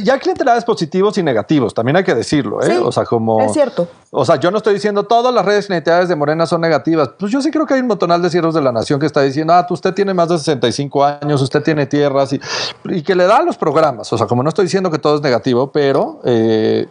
[0.02, 2.78] ya clientelares positivos y negativos, también hay que decirlo, ¿eh?
[2.78, 3.40] o sea, como...
[3.40, 3.88] Es cierto.
[4.10, 7.10] O sea, yo no estoy diciendo todas las redes clientelares de Morena son negativas.
[7.18, 9.22] Pues yo sí creo que hay un montonal de cierros de la nación que está
[9.22, 12.40] diciendo, ah, usted tiene más de 65 años, usted tiene tierras y,
[12.84, 14.12] y que le da los programas.
[14.12, 16.20] O sea, como no estoy diciendo que todo es negativo, pero...
[16.24, 16.86] Eh,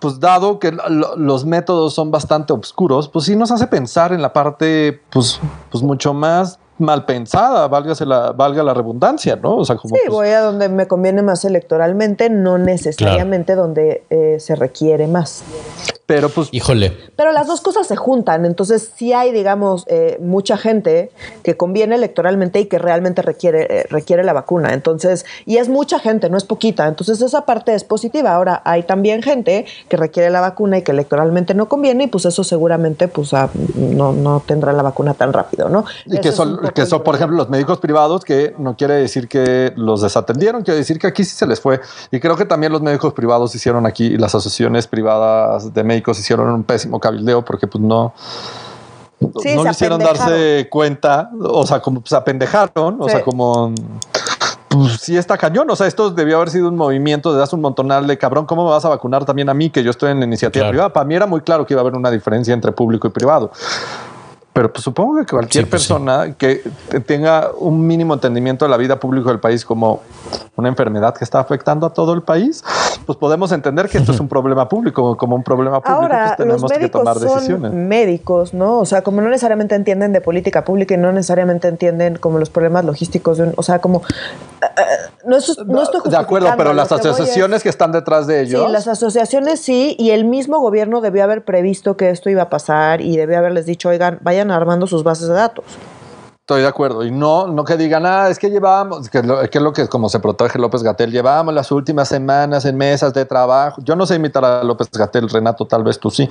[0.00, 0.76] pues dado que
[1.16, 5.82] los métodos son bastante oscuros, pues sí nos hace pensar en la parte, pues, pues
[5.82, 7.68] mucho más mal pensada,
[8.06, 9.56] la, valga la redundancia, ¿no?
[9.56, 14.04] O sea, como, sí, pues voy a donde me conviene más electoralmente, no necesariamente donde
[14.10, 15.44] eh, se requiere más.
[16.08, 16.48] Pero pues...
[16.52, 16.96] Híjole.
[17.16, 21.10] Pero las dos cosas se juntan, entonces sí hay, digamos, eh, mucha gente
[21.42, 24.72] que conviene electoralmente y que realmente requiere, eh, requiere la vacuna.
[24.72, 26.88] Entonces, y es mucha gente, no es poquita.
[26.88, 28.34] Entonces esa parte es positiva.
[28.34, 32.24] Ahora, hay también gente que requiere la vacuna y que electoralmente no conviene y pues
[32.24, 35.84] eso seguramente pues ah, no, no tendrá la vacuna tan rápido, ¿no?
[36.06, 39.74] Y que son, que son, por ejemplo, los médicos privados, que no quiere decir que
[39.76, 41.82] los desatendieron, quiere decir que aquí sí se les fue.
[42.10, 46.50] Y creo que también los médicos privados hicieron aquí, las asociaciones privadas de médicos hicieron
[46.50, 48.14] un pésimo cabildeo porque pues no,
[49.20, 53.72] no le hicieron darse cuenta, o sea, como se apendejaron, o sea, como
[54.68, 55.68] pues sí está cañón.
[55.70, 58.46] O sea, esto debió haber sido un movimiento de das un montonal de cabrón.
[58.46, 60.92] ¿Cómo me vas a vacunar también a mí que yo estoy en la iniciativa privada?
[60.92, 63.50] Para mí era muy claro que iba a haber una diferencia entre público y privado.
[64.52, 66.62] Pero pues supongo que cualquier pues persona que
[67.06, 70.02] tenga un mínimo entendimiento de la vida pública del país como
[70.56, 72.64] una enfermedad que está afectando a todo el país,
[73.08, 76.36] pues podemos entender que esto es un problema público, como un problema público, Ahora, pues
[76.36, 77.70] tenemos los que tomar decisiones.
[77.70, 78.80] Son médicos, ¿no?
[78.80, 82.50] O sea, como no necesariamente entienden de política pública y no necesariamente entienden como los
[82.50, 84.02] problemas logísticos, de o sea, como
[85.24, 88.66] no, no, estoy De acuerdo, pero las asociaciones que están detrás de ellos.
[88.66, 92.50] Sí, las asociaciones sí, y el mismo gobierno debió haber previsto que esto iba a
[92.50, 95.64] pasar y debió haberles dicho, oigan, vayan armando sus bases de datos.
[96.48, 97.04] Estoy de acuerdo.
[97.04, 99.86] Y no, no que digan, ah, es que llevamos, que, lo, que es lo que
[99.86, 103.82] como se protege López Gatel, llevamos las últimas semanas en mesas de trabajo.
[103.84, 106.26] Yo no sé imitar a López Gatel, Renato, tal vez tú sí.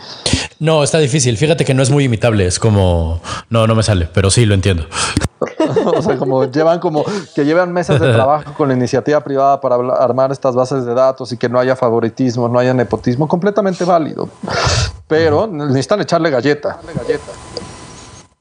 [0.57, 1.38] No, está difícil.
[1.38, 2.47] Fíjate que no es muy imitable.
[2.47, 4.88] Es como, no, no me sale, pero sí lo entiendo.
[5.86, 7.05] o sea, como llevan como
[7.36, 11.32] que llevan mesas de trabajo con la iniciativa privada para armar estas bases de datos
[11.32, 14.28] y que no haya favoritismo, no haya nepotismo, completamente válido.
[15.07, 16.80] Pero necesitan echarle galleta.
[16.95, 17.47] galleta.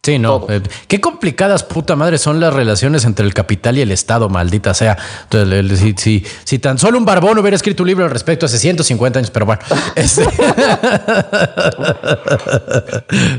[0.07, 0.47] Sí, no.
[0.49, 4.73] Eh, qué complicadas, puta madre, son las relaciones entre el capital y el Estado, maldita
[4.73, 4.97] sea.
[5.25, 8.61] Entonces, si, si, si tan solo un barbón hubiera escrito un libro al respecto hace
[8.61, 9.63] 150 años, pero bueno.
[9.97, 10.25] Este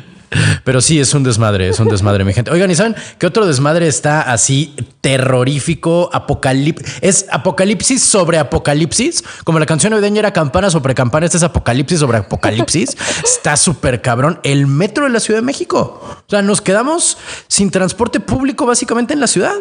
[0.63, 2.51] Pero sí, es un desmadre, es un desmadre, mi gente.
[2.51, 6.09] Oigan, ¿y saben qué otro desmadre está así terrorífico?
[6.11, 6.97] Apocalipsis.
[7.01, 9.23] Es apocalipsis sobre apocalipsis.
[9.43, 12.97] Como la canción navideña era campana sobre campana, este es apocalipsis sobre apocalipsis.
[13.23, 14.39] está súper cabrón.
[14.43, 16.01] El metro de la Ciudad de México.
[16.01, 17.17] O sea, nos quedamos
[17.47, 19.53] sin transporte público básicamente en la ciudad.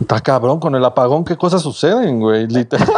[0.00, 1.24] Está cabrón con el apagón.
[1.24, 2.46] ¿Qué cosas suceden, güey?
[2.48, 2.88] Literal.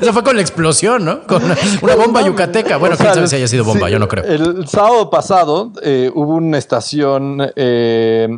[0.00, 1.26] Eso fue con la explosión, ¿no?
[1.26, 2.76] Con una, bomba yucateca.
[2.76, 4.24] Bueno, quién sabe si haya sido bomba, yo no creo.
[4.24, 8.28] El sábado pasado eh, hubo una estación eh,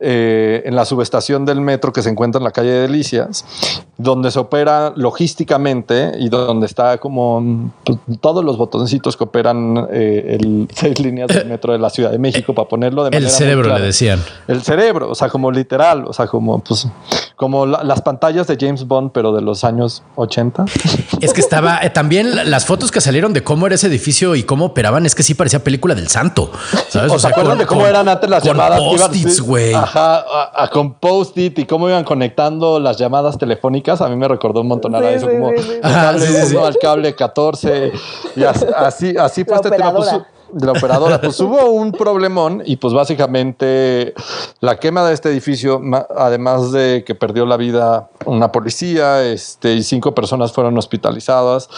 [0.00, 3.44] eh, en la subestación del metro que se encuentra en la calle de Delicias,
[3.96, 7.72] donde se opera logísticamente y donde está como
[8.20, 12.54] todos los botoncitos que operan el seis líneas del metro de la Ciudad de México
[12.54, 14.22] para ponerlo de manera El cerebro le decían.
[14.46, 16.86] El cerebro, o sea, como literal, o sea, como pues
[17.38, 20.64] como las pantallas de James Bond, pero de los años 80.
[21.20, 24.66] Es que estaba también las fotos que salieron de cómo era ese edificio y cómo
[24.66, 26.50] operaban, es que sí parecía película del santo.
[26.88, 27.12] ¿sabes?
[27.12, 28.78] O, sea, de cómo eran antes las llamadas?
[28.78, 29.72] Post-its, güey.
[29.88, 30.24] Ajá,
[30.54, 34.00] a, con post-it y cómo iban conectando las llamadas telefónicas.
[34.00, 35.50] A mí me recordó un montón a eso, como
[36.64, 37.92] al cable 14
[38.36, 39.94] y así, así, fue este tema.
[39.94, 40.10] Pues,
[40.52, 41.20] de la operadora.
[41.20, 44.14] Pues hubo un problemón y pues básicamente
[44.60, 45.80] la quema de este edificio,
[46.16, 51.68] además de que perdió la vida una policía este, y cinco personas fueron hospitalizadas,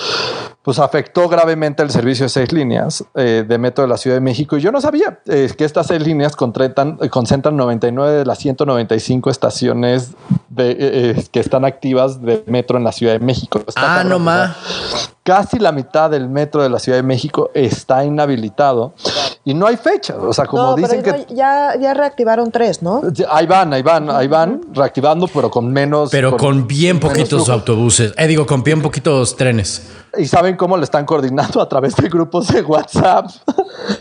[0.63, 4.21] pues afectó gravemente el servicio de seis líneas eh, de metro de la Ciudad de
[4.21, 4.57] México.
[4.57, 9.31] Y yo no sabía eh, que estas seis líneas concentran, concentran 99 de las 195
[9.31, 10.13] estaciones
[10.49, 13.63] de, eh, que están activas de metro en la Ciudad de México.
[13.77, 18.95] ah, no más casi la mitad del metro de la Ciudad de México está inhabilitado
[19.45, 20.17] y no hay fecha.
[20.17, 21.27] O sea, como dicen que.
[21.31, 23.03] Ya, ya reactivaron tres, ¿no?
[23.31, 26.11] Ahí van, ahí van, ahí van, reactivando, pero con menos.
[26.11, 28.13] Pero con, bien poquitos autobuses.
[28.17, 29.89] Eh, digo, con bien poquitos trenes.
[30.19, 33.31] ¿Y saben cómo lo están coordinando a través de grupos de WhatsApp?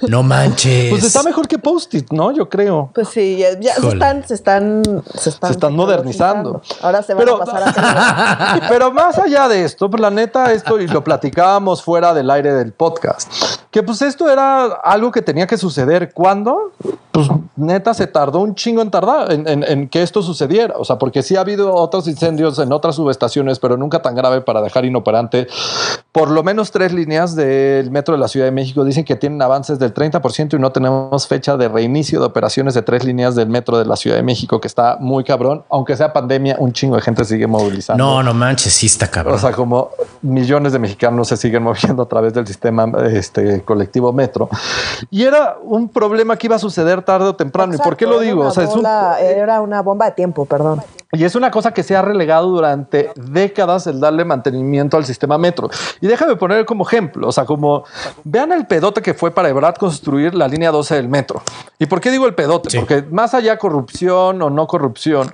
[0.08, 0.90] No manches.
[0.90, 2.32] Pues está mejor que Post-it, ¿no?
[2.32, 2.90] Yo creo.
[2.94, 6.62] Pues sí, ya se están, se están, se están, modernizando.
[6.82, 10.80] Ahora se van a pasar a Pero más allá de esto, pues la neta, esto
[10.80, 13.32] y lo platicábamos fuera del aire del podcast,
[13.72, 16.12] que pues esto era algo que tenía que suceder.
[16.14, 16.72] ¿Cuándo?
[17.12, 20.76] Pues neta se tardó un chingo en tardar, en, en que esto sucediera.
[20.78, 24.42] O sea, porque sí ha habido otros incendios en otras subestaciones, pero nunca tan grave
[24.42, 25.48] para dejar inoperante
[26.12, 29.42] por lo menos tres líneas del metro de la Ciudad de México dicen que tienen
[29.42, 33.48] avances del 30% y no tenemos fecha de reinicio de operaciones de tres líneas del
[33.48, 35.64] metro de la Ciudad de México, que está muy cabrón.
[35.70, 38.04] Aunque sea pandemia, un chingo de gente sigue movilizando.
[38.04, 39.36] No, no manches, sí está cabrón.
[39.36, 39.92] O sea, como
[40.24, 44.50] millones de mexicanos se siguen moviendo a través del sistema este, colectivo metro.
[45.10, 47.74] Y era un problema que iba a suceder tarde o temprano.
[47.76, 48.48] ¿Y por qué lo digo?
[48.48, 50.82] O sea, era una bomba de tiempo, perdón.
[51.12, 55.40] Y es una cosa que se ha relegado durante décadas el darle mantenimiento al sistema
[55.40, 55.68] metro.
[56.02, 57.84] Y déjame poner como ejemplo, o sea, como
[58.24, 61.42] vean el pedote que fue para Ebrard construir la línea 12 del metro.
[61.80, 62.78] ¿Y por qué digo el pedote?
[62.78, 65.34] Porque más allá corrupción o no corrupción,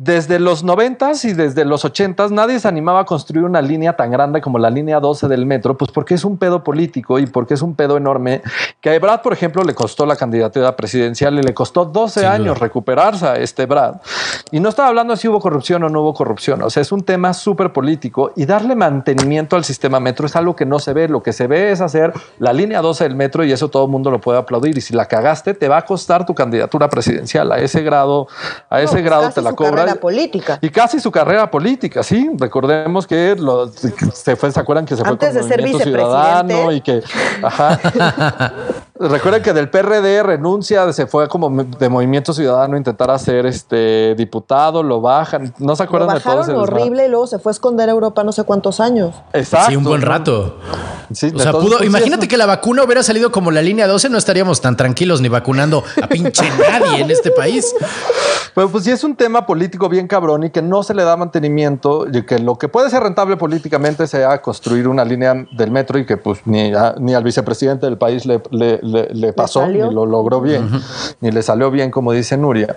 [0.00, 4.12] desde los 90 y desde los 80 nadie se animaba a construir una línea tan
[4.12, 7.54] grande como la línea 12 del metro, pues porque es un pedo político y porque
[7.54, 8.40] es un pedo enorme
[8.80, 12.60] que a Ebrad, por ejemplo, le costó la candidatura presidencial y le costó 12 años
[12.60, 13.96] recuperarse a este Ebrad.
[14.52, 16.92] Y no estaba hablando de si hubo corrupción o no hubo corrupción, o sea, es
[16.92, 20.92] un tema súper político y darle mantenimiento al sistema metro es algo que no se
[20.92, 23.86] ve, lo que se ve es hacer la línea 12 del metro y eso todo
[23.86, 26.88] el mundo lo puede aplaudir y si la cagaste te va a costar tu candidatura
[26.88, 28.28] presidencial, a ese grado,
[28.70, 29.54] a ese grado te la
[29.96, 30.58] política.
[30.60, 32.30] Y casi su carrera política, sí.
[32.36, 33.36] Recordemos que
[34.12, 37.02] se fue, ¿se acuerdan que se fue con de ser Ciudadano y que,
[37.42, 37.78] ajá.
[39.00, 44.16] Recuerden que del PRD renuncia, se fue como de Movimiento Ciudadano a intentar hacer este
[44.16, 45.54] diputado, lo bajan.
[45.58, 48.32] ¿No se acuerdan de todo horrible y luego se fue a esconder a Europa no
[48.32, 49.14] sé cuántos años.
[49.32, 49.70] Exacto.
[49.70, 50.58] Sí, un buen rato.
[51.12, 54.18] Sí, o sea, pudo, imagínate que la vacuna hubiera salido como la línea 12, no
[54.18, 57.74] estaríamos tan tranquilos ni vacunando a pinche nadie en este país.
[58.54, 61.16] Pero pues sí es un tema político bien cabrón y que no se le da
[61.16, 65.98] mantenimiento y que lo que puede ser rentable políticamente sea construir una línea del metro
[65.98, 70.40] y que pues ni, ni al vicepresidente del país le, le, pasó, ni lo logró
[70.40, 70.68] bien,
[71.20, 72.76] ni le salió bien, como dice Nuria.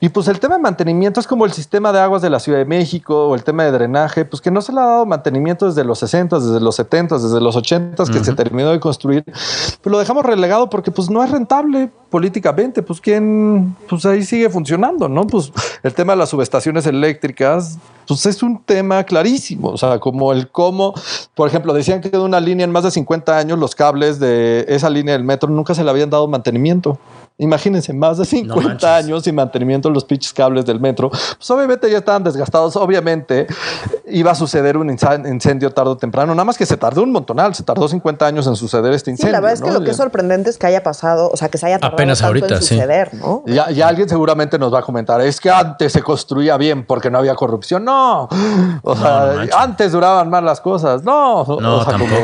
[0.00, 2.58] Y pues el tema de mantenimiento es como el sistema de aguas de la Ciudad
[2.58, 5.66] de México o el tema de drenaje, pues que no se le ha dado mantenimiento
[5.66, 9.92] desde los 60, desde los 70, desde los 80 que se terminó de construir, pues
[9.92, 15.08] lo dejamos relegado porque pues no es rentable políticamente, pues quién, pues ahí sigue funcionando,
[15.08, 15.26] ¿no?
[15.26, 15.50] Pues
[15.82, 20.50] el tema de las subestaciones eléctricas, pues es un tema clarísimo, o sea, como el
[20.50, 20.92] cómo,
[21.34, 24.66] por ejemplo, decían que de una línea en más de 50 años los cables de
[24.68, 26.98] esa línea del metro nunca se le habían dado mantenimiento
[27.42, 31.10] Imagínense, más de 50 años sin mantenimiento de los pinches cables del metro.
[31.10, 32.76] Pues obviamente ya estaban desgastados.
[32.76, 33.48] Obviamente
[34.06, 36.34] iba a suceder un incendio tarde o temprano.
[36.34, 37.54] Nada más que se tardó un montonal.
[37.54, 39.30] Se tardó 50 años en suceder este incendio.
[39.30, 41.48] Sí, la verdad es que lo que es sorprendente es que haya pasado, o sea,
[41.48, 43.42] que se haya tardado Apenas ahorita, en suceder, ¿no?
[43.46, 47.10] Ya, ya, alguien seguramente nos va a comentar, es que antes se construía bien porque
[47.10, 47.84] no había corrupción.
[47.84, 48.28] No,
[48.82, 51.02] o sea, antes duraban más las cosas.
[51.02, 52.14] No, no o sea, tampoco.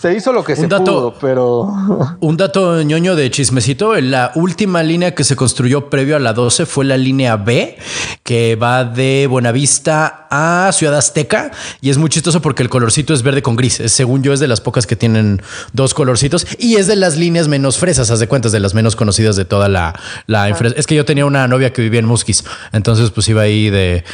[0.00, 1.70] Se hizo lo que se pudo, pero...
[2.20, 6.64] Un dato ñoño de chismecito, la última línea que se construyó previo a la 12
[6.64, 7.76] fue la línea B,
[8.22, 11.50] que va de Buenavista a Ciudad Azteca,
[11.82, 13.82] y es muy chistoso porque el colorcito es verde con gris.
[13.88, 15.42] Según yo, es de las pocas que tienen
[15.74, 18.96] dos colorcitos, y es de las líneas menos fresas, haz de cuentas, de las menos
[18.96, 19.92] conocidas de toda la...
[20.26, 22.42] la Es que yo tenía una novia que vivía en Musquis,
[22.72, 24.04] entonces pues iba ahí de,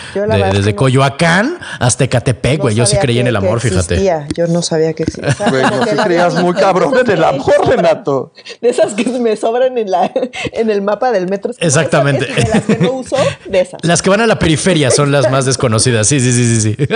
[0.53, 2.75] desde Coyoacán hasta Ecatepec, güey.
[2.75, 4.05] yo sí creía en el amor, fíjate.
[4.35, 5.37] Yo no sabía que existía.
[5.85, 8.33] Si creías muy cabrón en el amor, Renato.
[8.61, 10.11] De esas que me sobran en, la,
[10.53, 11.53] en el mapa del metro.
[11.59, 12.29] Exactamente.
[12.53, 13.17] las que no uso,
[13.47, 13.85] de esas.
[13.85, 16.07] Las que van a la periferia son las más desconocidas.
[16.07, 16.77] Sí, sí, sí, sí.
[16.77, 16.89] sí.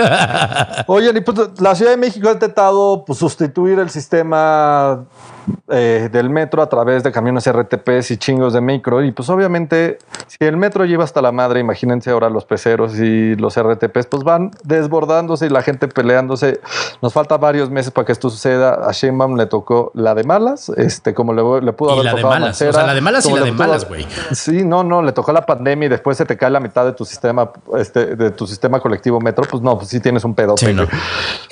[0.87, 5.05] Oye, pues, la Ciudad de México ha intentado pues, sustituir el sistema
[5.69, 9.03] eh, del metro a través de camiones RTPs y chingos de micro.
[9.03, 13.35] Y pues obviamente, si el metro lleva hasta la madre, imagínense ahora los peceros y
[13.35, 16.59] los RTPs, pues van desbordándose y la gente peleándose.
[17.01, 18.87] Nos falta varios meses para que esto suceda.
[18.87, 22.33] A Sheinbaum le tocó la de malas, este, como le, le pudo haber la tocado
[22.33, 22.61] de malas.
[22.61, 24.05] o sea, la de malas y la de malas, güey.
[24.31, 26.93] Sí, no, no, le tocó la pandemia y después se te cae la mitad de
[26.93, 30.55] tu sistema, este, de tu sistema colectivo metro, pues no, pues sí tienes un pedo.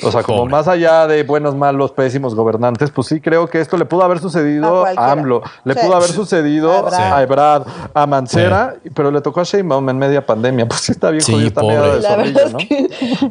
[0.03, 3.77] O sea, como más allá de buenos, malos, pésimos gobernantes, pues sí creo que esto
[3.77, 7.63] le pudo haber sucedido a, AMLO, le pudo haber sucedido a Ebrad,
[7.93, 10.67] a, Mancera, pero le tocó a Sheinbaum en media pandemia.
[10.69, 12.31] Pues sí está bien sí, jodido, pobre.
[12.31, 12.59] de ¿no?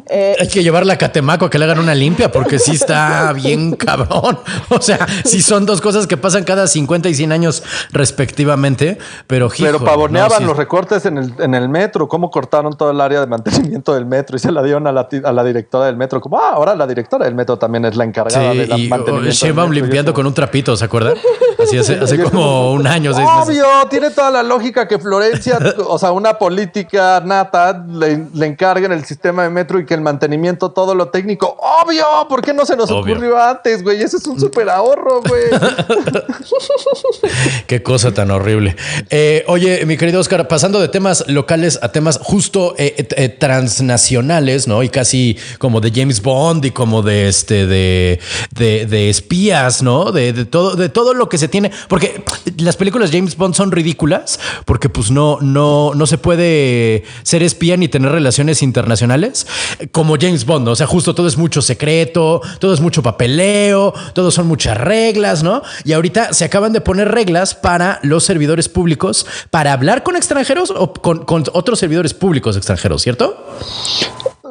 [0.09, 3.31] Eh, Hay que llevarla a Catemaco a que le hagan una limpia porque sí está
[3.35, 4.39] bien cabrón.
[4.67, 9.49] O sea, sí son dos cosas que pasan cada 50 y 100 años respectivamente, pero
[9.57, 13.27] Pero pavoneaban los recortes en el, en el metro, cómo cortaron todo el área de
[13.27, 16.37] mantenimiento del metro y se la dieron a la, a la directora del metro, como
[16.37, 19.31] ah, ahora la directora del metro también es la encargada de la mantenimiento.
[19.31, 21.17] Sheinbaum limpiando con un trapito, ¿se acuerdan?
[21.59, 25.99] Así hace, hace como un año, seis Obvio, tiene toda la lógica que Florencia, o
[25.99, 30.71] sea, una política nata, le, le encarguen el sistema de metro y que el mantenimiento,
[30.71, 31.57] todo lo técnico.
[31.59, 34.01] Obvio, ¿por qué no se nos ocurrió antes, güey?
[34.01, 35.43] Ese es un súper ahorro, güey.
[37.67, 38.75] qué cosa tan horrible.
[39.09, 44.67] Eh, oye, mi querido Oscar, pasando de temas locales a temas justo eh, eh, transnacionales,
[44.67, 44.83] ¿no?
[44.83, 48.19] Y casi como de James Bond y como de este, de,
[48.51, 50.11] de, espías, ¿no?
[50.11, 52.23] De, de todo de todo lo que se tiene, porque
[52.57, 57.77] las películas James Bond son ridículas, porque pues no, no, no se puede ser espía
[57.77, 59.47] ni tener relaciones internacionales
[59.91, 64.31] como James Bond, o sea, justo todo es mucho secreto, todo es mucho papeleo, todo
[64.31, 65.61] son muchas reglas, ¿no?
[65.83, 70.71] Y ahorita se acaban de poner reglas para los servidores públicos para hablar con extranjeros
[70.75, 73.45] o con, con otros servidores públicos extranjeros, ¿cierto?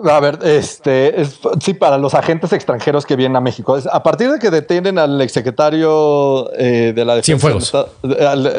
[0.04, 3.78] A ver, este, es, sí, para los agentes extranjeros que vienen a México.
[3.90, 7.48] a partir de que detienen al exsecretario eh, de la Defensa.
[7.48, 7.74] Cienfuegos.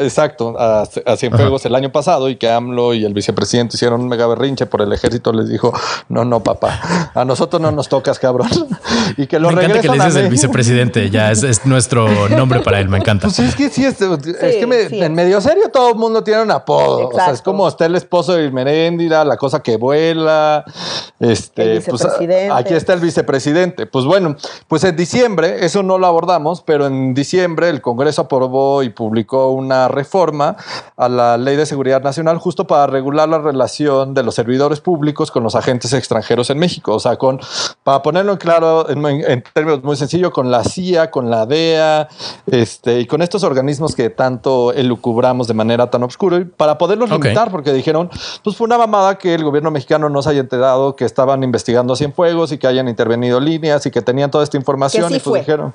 [0.02, 4.08] exacto, a, a Cienfuegos el año pasado y que AMLO y el vicepresidente hicieron un
[4.08, 5.72] mega berrinche por el ejército, les dijo:
[6.08, 8.48] No, no, papá, a nosotros no nos tocas, cabrón.
[9.16, 12.80] y que lo Me encanta que le dices el vicepresidente, ya es, nuestro nombre para
[12.80, 13.26] él, me encanta.
[13.26, 17.08] Pues es que sí, es, que en medio serio todo el mundo tiene un apodo.
[17.08, 20.64] O sea, es como está el esposo de Meréndira, la cosa que vuela.
[21.30, 23.86] Este, pues, aquí está el vicepresidente.
[23.86, 28.82] Pues bueno, pues en diciembre, eso no lo abordamos, pero en diciembre el Congreso aprobó
[28.82, 30.56] y publicó una reforma
[30.96, 35.30] a la Ley de Seguridad Nacional justo para regular la relación de los servidores públicos
[35.30, 36.94] con los agentes extranjeros en México.
[36.94, 37.40] O sea, con,
[37.84, 42.08] para ponerlo en claro, en, términos muy sencillos, con la CIA, con la DEA,
[42.50, 47.50] este, y con estos organismos que tanto elucubramos de manera tan oscura, para poderlos limitar,
[47.50, 48.10] porque dijeron,
[48.42, 51.94] pues fue una mamada que el gobierno mexicano no se haya enterado que estaban investigando
[51.96, 55.74] Cienfuegos y que hayan intervenido líneas y que tenían toda esta información y pues dijeron.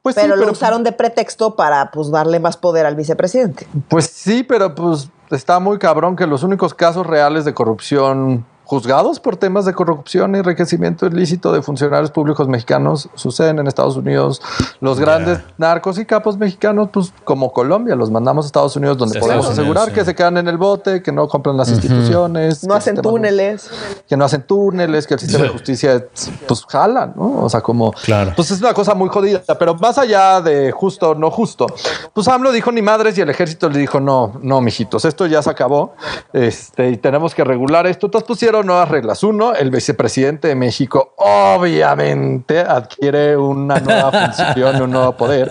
[0.00, 3.66] pues pero lo usaron de pretexto para pues darle más poder al vicepresidente.
[3.88, 9.20] Pues sí, pero pues está muy cabrón que los únicos casos reales de corrupción juzgados
[9.20, 14.40] por temas de corrupción y enriquecimiento ilícito de funcionarios públicos mexicanos suceden en Estados Unidos.
[14.80, 19.20] Los grandes narcos y capos mexicanos, pues como Colombia, los mandamos a Estados Unidos donde
[19.20, 22.64] podemos asegurar que se quedan en el bote, que no compran las instituciones.
[22.64, 23.70] No hacen túneles.
[24.08, 26.06] Que no hacen túneles, que el sistema de justicia
[26.46, 27.44] pues jala, ¿no?
[27.44, 27.92] O sea, como...
[27.92, 28.32] Claro.
[28.36, 31.66] Pues es una cosa muy jodida, pero más allá de justo o no justo,
[32.12, 35.42] pues AMLO dijo ni madres y el ejército le dijo no, no, mijitos, esto ya
[35.42, 35.94] se acabó
[36.32, 38.06] este, y tenemos que regular esto.
[38.06, 39.22] Entonces pusieron nuevas reglas.
[39.22, 45.50] Uno, el vicepresidente de México obviamente adquiere una nueva función, un nuevo poder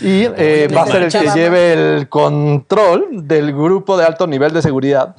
[0.00, 4.52] y eh, va a ser el que lleve el control del grupo de alto nivel
[4.52, 5.14] de seguridad.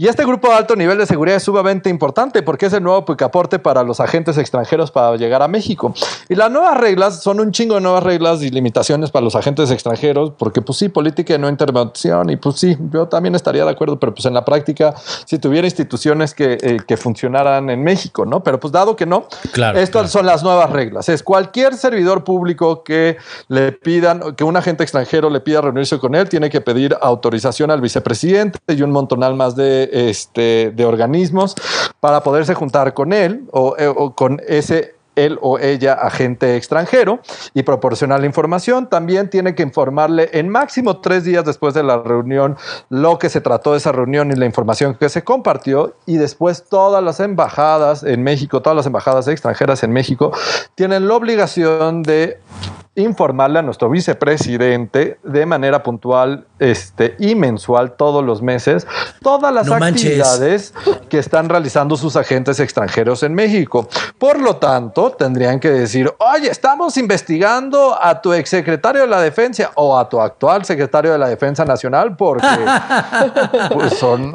[0.00, 3.04] Y este grupo de alto nivel de seguridad es sumamente importante porque es el nuevo
[3.04, 5.92] picaporte para los agentes extranjeros para llegar a México.
[6.28, 9.72] Y las nuevas reglas son un chingo de nuevas reglas y limitaciones para los agentes
[9.72, 13.72] extranjeros, porque pues sí, política de no intervención y pues sí, yo también estaría de
[13.72, 14.94] acuerdo, pero pues en la práctica,
[15.24, 18.44] si tuviera instituciones que, eh, que funcionaran en México, ¿no?
[18.44, 20.08] Pero pues dado que no, Claro, estas claro.
[20.10, 21.08] son las nuevas reglas.
[21.08, 23.16] Es cualquier servidor público que
[23.48, 27.72] le pidan, que un agente extranjero le pida reunirse con él, tiene que pedir autorización
[27.72, 31.54] al vicepresidente y un montonal más de, este, de organismos
[32.00, 37.20] para poderse juntar con él o, eh, o con ese él o ella agente extranjero
[37.54, 38.88] y proporcionar la información.
[38.88, 42.56] También tiene que informarle en máximo tres días después de la reunión
[42.88, 45.94] lo que se trató de esa reunión y la información que se compartió.
[46.06, 50.32] Y después todas las embajadas en México, todas las embajadas extranjeras en México,
[50.74, 52.38] tienen la obligación de
[52.98, 58.86] informarle a nuestro vicepresidente de manera puntual este, y mensual todos los meses
[59.22, 60.20] todas las No manches.
[60.20, 60.74] actividades
[61.08, 63.88] que están realizando sus agentes extranjeros en México.
[64.18, 69.70] Por lo tanto, tendrían que decir, oye, estamos investigando a tu exsecretario de la Defensa
[69.74, 72.46] o a tu actual secretario de la Defensa Nacional porque
[73.72, 74.34] pues son,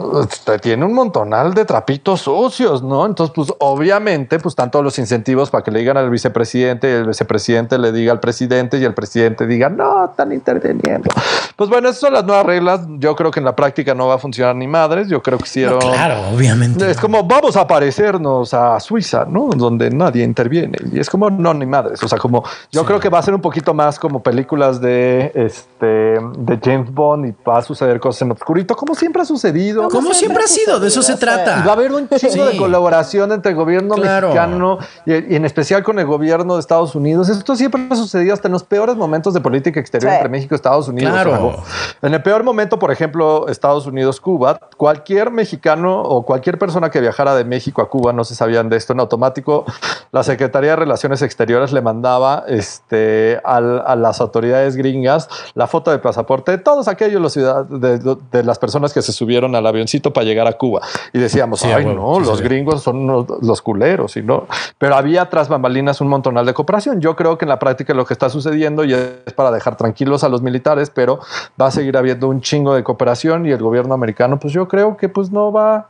[0.62, 3.06] tiene un montonal de trapitos sucios, ¿no?
[3.06, 6.94] Entonces, pues obviamente, pues están todos los incentivos para que le digan al vicepresidente y
[6.94, 11.10] el vicepresidente le diga al presidente y el presidente diga, no, están interviniendo.
[11.56, 12.82] Pues bueno, esas son las nuevas reglas.
[13.00, 15.08] Yo creo que en la práctica no va a funcionar ni madres.
[15.08, 15.80] Yo creo que hicieron...
[15.80, 16.90] No, claro, obviamente.
[16.90, 19.50] Es como vamos a parecernos a Suiza, ¿no?
[19.56, 20.78] Donde nadie interviene.
[20.92, 22.02] Y es como no, ni madres.
[22.04, 22.88] O sea, como yo Sí.
[22.88, 27.26] creo que va a ser un poquito más como películas de este de James Bond
[27.28, 29.88] y va a suceder cosas en obscurito, como siempre ha sucedido.
[29.90, 31.60] Como siempre ha sido, de eso se trata.
[31.62, 32.40] Y va a haber un chingo Sí.
[32.54, 34.28] de colaboración entre el gobierno Claro.
[34.30, 37.30] mexicano y, y en especial con el gobierno de Estados Unidos.
[37.30, 40.16] Esto siempre ha sucedido hasta en los peores momentos de política exterior Sí.
[40.18, 41.14] entre México y Estados Unidos.
[41.14, 41.56] Claro.
[42.02, 47.36] En el peor momento, por ejemplo, Estados Unidos-Cuba, cualquier mexicano o cualquier persona que viajara
[47.36, 49.64] de México a Cuba, no se sabían de esto, en automático,
[50.12, 55.92] la Secretaría de Relaciones Exteriores le mandaba este, al- a las autoridades gringas la foto
[55.92, 57.98] de pasaporte de todos aquellos los ciudad- de,
[58.32, 60.82] de las personas que se subieron al avioncito para llegar a Cuba.
[61.14, 62.44] Y decíamos, Sí, ay, no, sí, los sí.
[62.44, 64.48] gringos son los, los culeros, y no.
[64.78, 67.00] Pero había tras bambalinas un montonal de cooperación.
[67.00, 70.24] Yo creo que en la práctica lo que está sucediendo y es para dejar tranquilos
[70.26, 71.20] a los militares, pero
[71.60, 74.98] va a seguir habiendo un chingo de cooperación y el gobierno americano, pues yo creo
[74.98, 75.88] que pues no va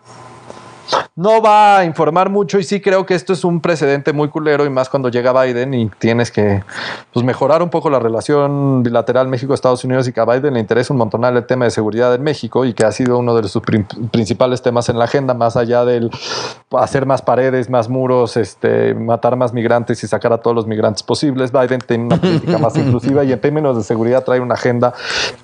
[1.16, 4.66] no va a informar mucho y sí creo que esto es un precedente muy culero
[4.66, 6.64] y más cuando llega Biden y tienes que
[7.14, 10.94] pues, mejorar un poco la relación bilateral México-Estados Unidos y que a Biden le interesa
[10.94, 13.62] un montonal el tema de seguridad en México y que ha sido uno de sus
[13.62, 16.10] prin- principales temas en la agenda, más allá del
[16.72, 21.04] hacer más paredes, más muros, este, matar más migrantes y sacar a todos los migrantes
[21.04, 21.52] posibles.
[21.52, 24.94] Biden tiene una política más inclusiva y en términos de seguridad trae una agenda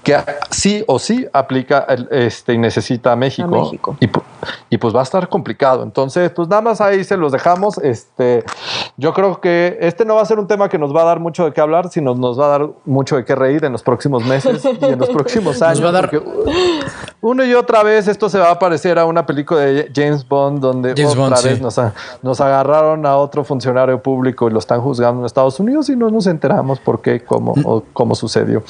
[0.04, 0.18] que
[0.50, 3.48] sí o sí aplica el- este, y necesita a México.
[3.48, 3.96] A México.
[4.00, 4.10] Y,
[4.72, 5.84] y pues va a estar complicado.
[5.84, 7.78] Entonces, pues nada más ahí se los dejamos.
[7.78, 8.44] Este,
[8.98, 11.20] yo creo que este no va a ser un tema que nos va a dar
[11.20, 13.84] mucho de qué hablar, sino nos va a dar mucho de qué reír en los
[13.84, 15.84] próximos meses y en los próximos años.
[15.84, 16.26] va a dar- porque
[17.22, 20.60] una y otra vez esto se va a parecer a una película de James Bond
[20.62, 21.62] donde James otra Bond, vez sí.
[21.62, 25.90] nos, a- nos agarraron a otro funcionario público y lo están juzgando en Estados Unidos
[25.90, 28.64] y no nos enteramos por qué, cómo o cómo sucedió.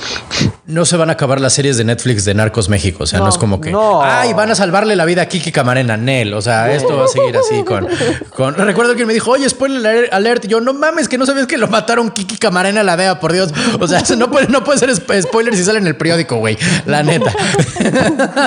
[0.65, 3.03] No se van a acabar las series de Netflix de Narcos México.
[3.03, 3.71] O sea, no, No, es como que.
[3.71, 4.01] no.
[4.01, 6.33] Ay, van a salvarle la vida a Kiki Camarena, Nel.
[6.33, 7.87] O sea, esto va a seguir así con.
[8.35, 8.55] con...
[8.55, 10.45] Recuerdo que me dijo, oye, spoiler alert.
[10.47, 13.53] Yo, no mames, que no sabías que lo mataron Kiki Camarena la DEA, por Dios.
[13.79, 16.37] O sea, eso no puede, no puede ser sp- spoiler si sale en el periódico,
[16.37, 16.57] güey.
[16.85, 17.31] La neta.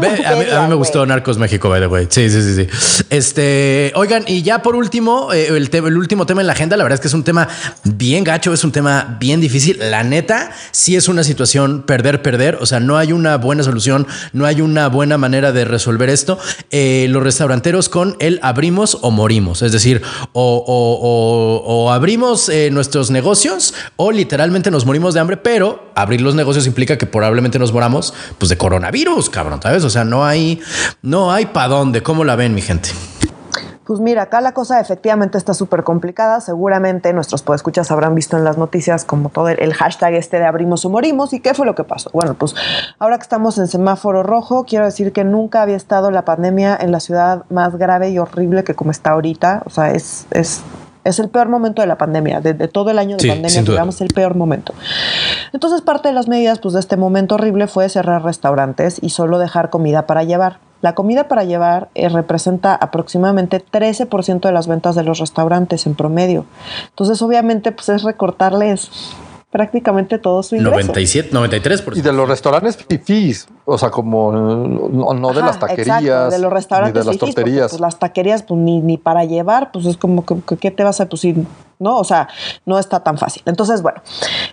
[0.00, 1.04] Ve, a, mí, a mí me gustó.
[1.06, 2.06] Narcos México, by the way.
[2.10, 3.04] Sí, sí, sí, sí.
[3.10, 6.84] Este, oigan, y ya por último, eh, el, el último tema en la agenda, la
[6.84, 7.48] verdad es que es un tema
[7.84, 9.78] bien gacho, es un tema bien difícil.
[9.80, 12.58] La neta, sí es una situación perder, perder.
[12.60, 16.38] O sea, no hay una buena solución, no hay una buena manera de resolver esto.
[16.70, 19.62] Eh, los restauranteros con el abrimos o morimos.
[19.62, 20.02] Es decir,
[20.32, 25.90] o, o- o- o abrimos eh, nuestros negocios o literalmente nos morimos de hambre, pero
[25.94, 27.97] abrir los negocios implica que probablemente nos moramos
[28.38, 29.84] pues de coronavirus, cabrón, ¿sabes?
[29.84, 30.60] O sea, no hay,
[31.02, 32.02] no hay pa' dónde.
[32.02, 32.90] ¿Cómo la ven, mi gente?
[33.88, 36.42] Pues mira, acá la cosa efectivamente está súper complicada.
[36.42, 40.84] Seguramente nuestros podescuchas habrán visto en las noticias como todo el, hashtag este de abrimos
[40.84, 41.32] o morimos.
[41.32, 42.10] ¿Y qué fue lo que pasó?
[42.12, 42.54] Bueno, pues
[42.98, 46.92] ahora que estamos en semáforo rojo, quiero decir que nunca había estado la pandemia en
[46.92, 49.62] la ciudad más grave y horrible que como está ahorita.
[49.64, 50.26] O sea, es,
[51.08, 52.40] es el peor momento de la pandemia.
[52.40, 54.74] De, de todo el año de Sí, pandemia, digamos, el peor momento.
[55.52, 59.38] Entonces, parte de las medidas pues, de este momento horrible fue cerrar restaurantes y solo
[59.38, 60.58] dejar comida para llevar.
[60.80, 65.94] La comida para llevar eh, representa aproximadamente 13% de las ventas de los restaurantes en
[65.94, 66.46] promedio.
[66.90, 68.90] Entonces, obviamente, pues es recortarles
[69.50, 70.92] prácticamente todo su ingreso.
[70.92, 71.96] 97, 93%.
[71.96, 76.38] Y de los restaurantes fifís, o sea, como no, no de las taquerías, exacto, de
[76.38, 77.70] los restaurantes ni de las porque, torterías.
[77.70, 80.84] pues, las taquerías, pues ni, ni para llevar, pues es como que, que- ¿qué te
[80.84, 81.34] vas a pues, sí,
[81.80, 81.96] ¿no?
[81.98, 82.28] O sea,
[82.66, 83.42] no está tan fácil.
[83.46, 84.00] Entonces, bueno,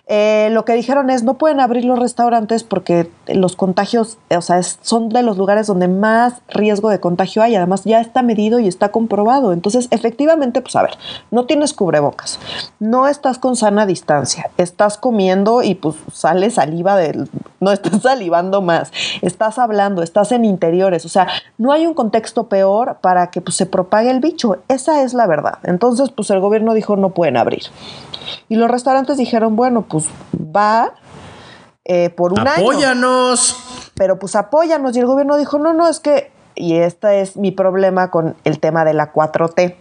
[0.07, 4.59] eh, lo que dijeron es no pueden abrir los restaurantes porque los contagios, o sea,
[4.59, 7.55] es- son de los lugares donde más riesgo de contagio hay.
[7.55, 9.53] Además, ya está medido y está comprobado.
[9.53, 10.97] Entonces, efectivamente, pues a ver,
[11.31, 12.37] no tienes cubrebocas,
[12.79, 17.27] no estás con sana distancia, estás comiendo y pues sale saliva del,
[17.59, 21.27] no estás salivando más, estás hablando, estás en interiores, o sea,
[21.57, 24.57] no hay un contexto peor para que pues, se propague el bicho.
[24.67, 25.59] Esa es la verdad.
[25.63, 27.63] Entonces, pues el gobierno dijo no pueden abrir.
[28.49, 30.93] Y los restaurantes dijeron, bueno, pues va
[31.83, 33.57] eh, por un año ¡Apóyanos!
[33.95, 34.95] pero pues apóyanos.
[34.95, 38.59] Y el gobierno dijo, no, no, es que, y este es mi problema con el
[38.59, 39.75] tema de la 4T.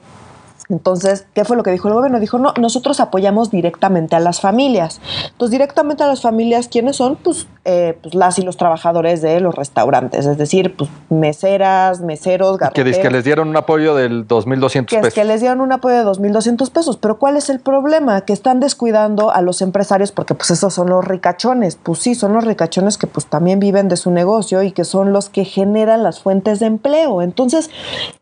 [0.68, 2.20] Entonces, ¿qué fue lo que dijo el gobierno?
[2.20, 5.00] Dijo, no, nosotros apoyamos directamente a las familias.
[5.32, 7.16] Entonces, directamente a las familias, ¿quiénes son?
[7.16, 12.58] Pues, eh, pues las y los trabajadores de los restaurantes, es decir, pues meseras, meseros,
[12.58, 15.14] que, dice que garroteros les dieron un apoyo del 2.200 que, es pesos.
[15.14, 16.96] que les dieron un apoyo de 2.200 pesos.
[16.96, 18.22] Pero ¿cuál es el problema?
[18.22, 21.76] Que están descuidando a los empresarios porque pues esos son los ricachones.
[21.76, 25.12] Pues sí, son los ricachones que pues también viven de su negocio y que son
[25.12, 27.22] los que generan las fuentes de empleo.
[27.22, 27.70] Entonces,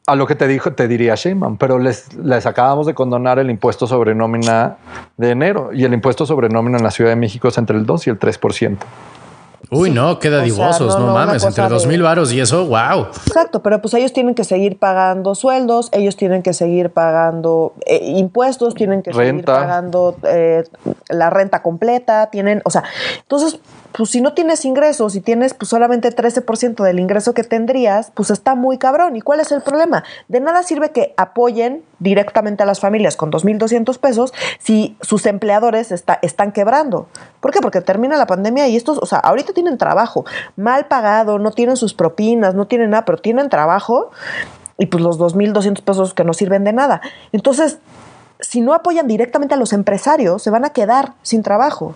[0.07, 3.51] A lo que te dijo, te diría Sheinbaum, pero les, les acabamos de condonar el
[3.51, 4.77] impuesto sobre nómina
[5.17, 7.87] de enero y el impuesto sobre nómina en la Ciudad de México es entre el
[7.87, 8.79] 2 y el 3%.
[9.75, 12.67] Uy, no, sea, dadivosos, no, no, no, una mames, entre dos mil varos y eso,
[12.67, 13.07] wow.
[13.27, 18.01] exacto, pero pues ellos tienen que seguir pagando sueldos, ellos tienen que seguir pagando eh,
[18.05, 20.65] impuestos, tienen que seguir pagando eh,
[21.09, 22.85] la renta completa, tienen, o sea,
[23.21, 23.61] entonces,
[23.93, 28.31] pues si no tienes ingresos y tienes pues solamente 13% del ingreso que tendrías, pues
[28.31, 29.17] está muy cabrón.
[29.17, 30.03] ¿Y cuál es el problema?
[30.29, 35.93] De nada sirve que apoyen directamente a las familias con 2.200 pesos si sus empleadores
[35.93, 37.07] está- están quebrando.
[37.41, 37.61] ¿Por qué?
[37.61, 40.25] Porque termina la pandemia y estos, o sea, ahorita tienen trabajo
[40.57, 44.11] mal pagado, no tienen sus propinas, no tienen nada, pero tienen trabajo
[44.79, 47.03] y pues los 2.200 pesos que no sirven de nada.
[47.31, 47.79] Entonces,
[48.41, 51.95] si no apoyan directamente a los empresarios, se van a quedar sin trabajo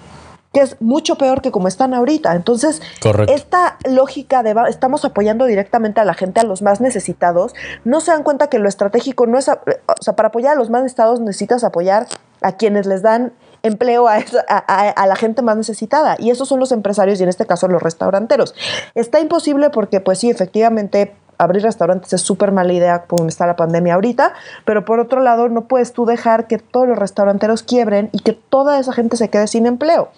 [0.57, 2.35] que es mucho peor que como están ahorita.
[2.35, 3.31] Entonces, Correcto.
[3.35, 7.55] esta lógica de va- estamos apoyando directamente a la gente, a los más necesitados,
[7.85, 9.59] no se dan cuenta que lo estratégico no es, o
[10.01, 12.07] sea, para apoyar a los más necesitados necesitas apoyar
[12.41, 16.17] a quienes les dan empleo a, esa- a- a- a la gente más necesitada.
[16.19, 18.55] Y esos son los empresarios y en este caso los restauranteros.
[18.95, 23.57] Está imposible porque, pues sí, efectivamente, abrir restaurantes es súper mala idea como está la
[23.57, 24.33] pandemia ahorita,
[24.65, 28.33] pero por otro lado, no puedes tú dejar que todos los restauranteros quiebren y que
[28.33, 30.11] toda esa gente se quede sin empleo.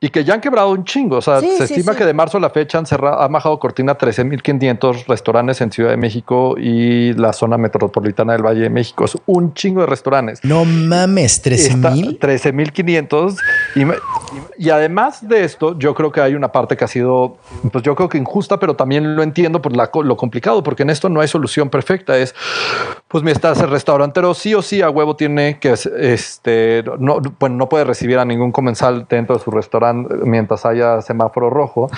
[0.00, 1.16] Y que ya han quebrado un chingo.
[1.16, 1.98] O sea, Sí, se sí, estima sí.
[1.98, 5.90] que de marzo a la fecha han cerrado, han bajado cortina 13.500 restaurantes en Ciudad
[5.90, 9.04] de México y la zona metropolitana del Valle de México.
[9.06, 10.40] Es un chingo de restaurantes.
[10.44, 12.18] No mames, 13 Está- mil.
[12.20, 13.36] 13.500
[13.74, 13.84] y,
[14.66, 17.36] y además de esto yo creo que hay una parte que ha sido
[17.72, 20.82] pues yo creo que injusta pero también lo entiendo por la co- lo complicado porque
[20.82, 22.34] en esto no hay solución perfecta es
[23.06, 27.68] pues mientras el restaurantero sí o sí a huevo tiene que este no bueno no
[27.68, 31.88] puede recibir a ningún comensal dentro de su restaurante mientras haya semáforo rojo.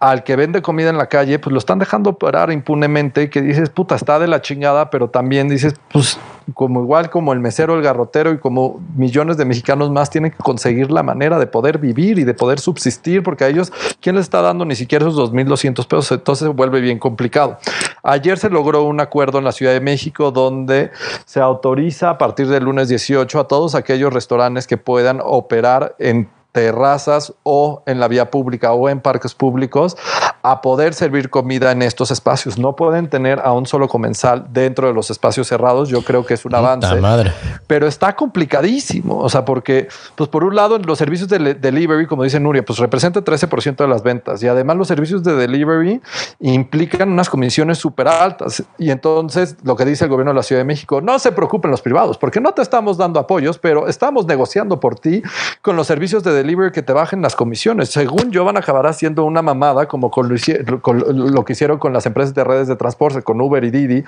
[0.00, 3.70] Al que vende comida en la calle pues lo están dejando operar impunemente que dices
[3.70, 6.18] puta está de la chingada pero también dices pues
[6.54, 10.38] como igual como el mesero, el garrotero y como millones de mexicanos más tienen que
[10.38, 14.24] conseguir la manera de poder vivir y de poder subsistir, porque a ellos, ¿quién les
[14.24, 16.12] está dando ni siquiera esos 2.200 pesos?
[16.12, 17.58] Entonces se vuelve bien complicado.
[18.02, 20.90] Ayer se logró un acuerdo en la Ciudad de México donde
[21.24, 26.28] se autoriza a partir del lunes 18 a todos aquellos restaurantes que puedan operar en
[26.52, 29.96] terrazas o en la vía pública o en parques públicos
[30.42, 32.58] a poder servir comida en estos espacios.
[32.58, 35.88] No pueden tener a un solo comensal dentro de los espacios cerrados.
[35.88, 36.94] Yo creo que es un avance.
[36.96, 37.32] madre.
[37.66, 39.18] Pero está complicadísimo.
[39.18, 42.78] O sea, porque, pues por un lado, los servicios de delivery, como dice Nuria, pues
[42.78, 44.42] representa 13% de las ventas.
[44.42, 46.00] Y además los servicios de delivery
[46.40, 48.62] implican unas comisiones súper altas.
[48.78, 51.70] Y entonces, lo que dice el gobierno de la Ciudad de México, no se preocupen
[51.70, 55.22] los privados, porque no te estamos dando apoyos, pero estamos negociando por ti
[55.62, 57.90] con los servicios de delivery que te bajen las comisiones.
[57.90, 61.04] Según yo, van a acabar haciendo una mamada como con lo, con
[61.34, 64.04] lo que hicieron con las empresas de redes de transporte, con Uber y Didi,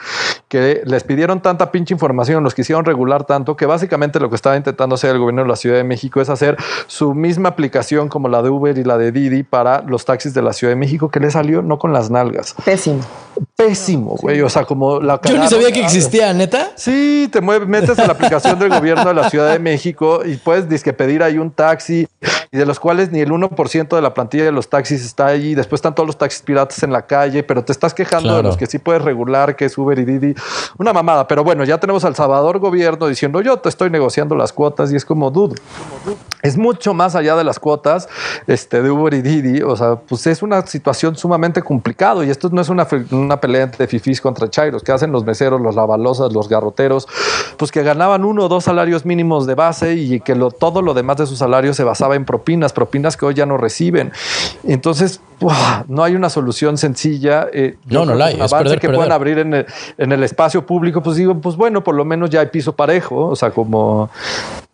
[0.49, 4.57] que les pidieron tanta pinche información, los quisieron regular tanto, que básicamente lo que estaba
[4.57, 6.57] intentando hacer el gobierno de la Ciudad de México es hacer
[6.87, 10.43] su misma aplicación como la de Uber y la de Didi para los taxis de
[10.43, 12.55] la Ciudad de México, que le salió no con las nalgas.
[12.65, 13.01] Pésimo.
[13.57, 14.41] Pésimo, güey.
[14.43, 16.73] O sea, como la Yo ni sabía que existía, neta.
[16.77, 20.37] Sí, te mueves, metes a la aplicación del gobierno de la Ciudad de México y
[20.37, 22.07] puedes dizque pedir ahí un taxi
[22.51, 25.55] y de los cuales ni el 1% de la plantilla de los taxis está ahí.
[25.55, 28.57] Después están todos los taxis piratas en la calle, pero te estás quejando de los
[28.57, 30.35] que sí puedes regular, que es Uber y Didi.
[30.79, 34.53] Una mamada, pero bueno, ya tenemos al Salvador gobierno diciendo yo te estoy negociando las
[34.53, 35.55] cuotas y es como dudo.
[36.43, 38.09] Es mucho más allá de las cuotas
[38.47, 39.63] este, de Uber y Didi.
[39.63, 43.67] O sea, pues es una situación sumamente complicada y esto no es una, una pelea
[43.67, 44.83] de fifís contra chairos.
[44.83, 47.07] que hacen los meseros, los lavalosas, los garroteros?
[47.57, 50.95] Pues que ganaban uno o dos salarios mínimos de base y que lo, todo lo
[50.95, 54.13] demás de su salario se basaba en propinas, propinas que hoy ya no reciben.
[54.65, 55.85] Entonces, ¡buah!
[55.89, 57.47] no hay una solución sencilla.
[57.53, 58.97] eh, No, no la hay, es avance perder, que perder.
[58.97, 59.67] puedan abrir en el,
[59.99, 63.27] en el espacio público, pues digo, pues bueno, por lo menos ya hay piso parejo,
[63.29, 64.09] o sea, como,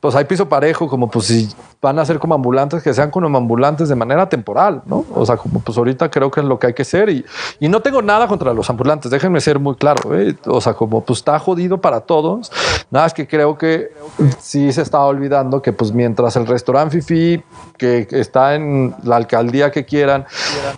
[0.01, 1.49] pues hay piso parejo, como pues si
[1.83, 5.05] van a ser como ambulantes, que sean como ambulantes de manera temporal, ¿no?
[5.13, 7.25] O sea, como pues ahorita creo que es lo que hay que ser y,
[7.59, 10.37] y no tengo nada contra los ambulantes, déjenme ser muy claro, ¿eh?
[10.47, 12.53] o sea, como pues está jodido para todos,
[12.91, 13.93] nada es que creo que
[14.39, 17.43] sí se está olvidando que pues mientras el restaurante Fifi,
[17.77, 20.27] que está en la alcaldía que quieran,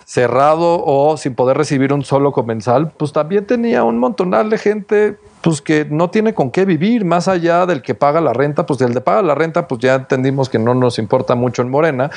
[0.06, 5.18] cerrado o sin poder recibir un solo comensal, pues también tenía un montonal de gente
[5.42, 8.78] pues que no tiene con qué vivir más allá del que paga la renta, pues
[8.78, 12.10] del de paga la renta, pues ya entendimos que no nos importa mucho en Morena,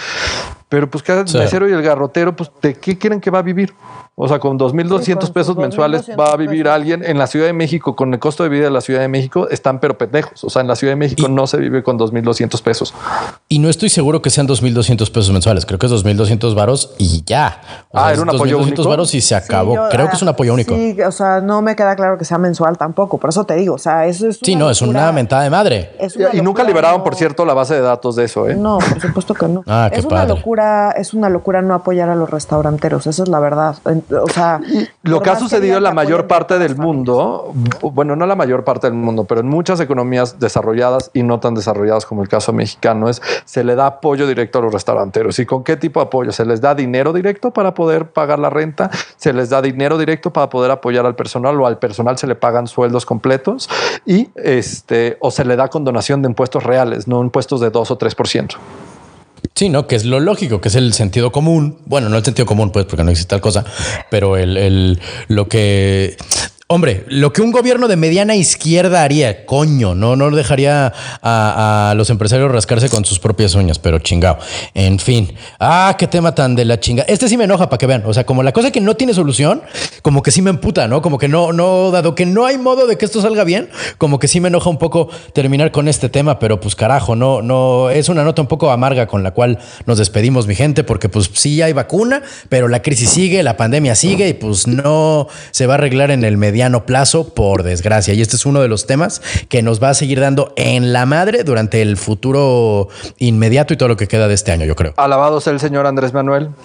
[0.69, 1.37] pero pues cada Sí.
[1.37, 3.73] mesero y el garrotero, pues de qué quieren que va a vivir?
[4.15, 6.75] O sea, con 2.200 Sí, pesos mensuales 2,200 va a vivir pesos.
[6.75, 9.07] alguien en la Ciudad de México con el costo de vida de la Ciudad de
[9.07, 10.43] México, están pero pendejos.
[10.43, 12.93] O sea, en la Ciudad de México Y- no se vive con 2.200 pesos.
[13.49, 15.65] Y no estoy seguro que sean 2.200 pesos mensuales.
[15.65, 17.59] Creo que es 2.200 varos y ya.
[17.89, 18.89] O Ah, sea, ¿era un apoyo 2.200 único?
[18.89, 19.71] varos y se acabó.
[19.71, 20.75] Sí, yo- Creo que ah, es un apoyo único.
[20.75, 23.17] Sí, Sí, o sea, no me queda claro que sea mensual tampoco.
[23.17, 24.39] Por eso te digo, o sea, eso es.
[24.43, 25.95] una no, es una mentada de madre.
[25.99, 28.55] es una Y nunca liberaron, no- por cierto, la base de datos de eso, ¿eh?
[28.55, 29.63] No, por supuesto que no.
[29.67, 30.35] Ah, qué es una padre.
[30.35, 33.75] locura, es una locura no apoyar a los restauranteros, esa es la verdad.
[33.85, 34.61] En- O sea,
[35.03, 38.87] Lo que ha sucedido en la mayor parte del mundo, bueno, no la mayor parte
[38.87, 43.09] del mundo, pero en muchas economías desarrolladas y no tan desarrolladas como el caso mexicano,
[43.09, 45.39] es se le da apoyo directo a los restauranteros.
[45.39, 46.31] ¿Y con qué tipo de apoyo?
[46.31, 50.31] Se les da dinero directo para poder pagar la renta, se les da dinero directo
[50.31, 53.69] para poder apoyar al personal o al personal se le pagan sueldos completos
[54.05, 57.91] y este o se le da con donación de impuestos reales, no impuestos de 2
[57.91, 58.55] o 3%.
[59.63, 59.87] Sí, ¿no?
[59.87, 61.77] Que es lo lógico, que es el sentido común.
[61.85, 63.63] Bueno, no el sentido común, pues, porque no existe tal cosa,
[64.11, 64.99] pero el, el-
[65.29, 66.17] lo que.
[66.73, 72.09] Hombre, lo que un gobierno de mediana izquierda haría, coño, no, no dejaría a, los
[72.09, 74.39] empresarios rascarse con sus propias uñas, pero chingado.
[74.73, 77.03] En fin, ah, qué tema tan de la chinga.
[77.03, 78.01] Este sí me enoja para que vean.
[78.07, 79.61] O sea, como la cosa que no tiene solución,
[80.01, 81.03] como que sí me emputa, ¿no?
[81.03, 83.69] Como que no, no, dado que no hay modo de que esto salga bien,
[83.99, 87.43] como que sí me enoja un poco terminar con este tema, pero pues carajo, no,
[87.43, 91.07] no, es una nota un poco amarga con la cual nos despedimos, mi gente, porque
[91.07, 95.67] pues sí hay vacuna, pero la crisis sigue, la pandemia sigue y pues no se
[95.67, 98.13] va a arreglar en el mediano plazo, por desgracia.
[98.13, 101.05] Y este es uno de los temas que nos va a seguir dando en la
[101.05, 102.89] madre durante el futuro
[103.19, 104.93] inmediato y todo lo que queda de este año, yo creo.
[104.97, 106.49] Alabado sea el señor Andrés Manuel.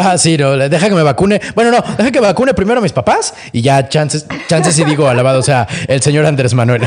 [0.00, 1.40] Ah, sí, no, deja que me vacune.
[1.56, 5.08] Bueno, no, deja que vacune primero a mis papás y ya chances, chances y digo
[5.08, 6.82] alabado, sea, el señor Andrés Manuel.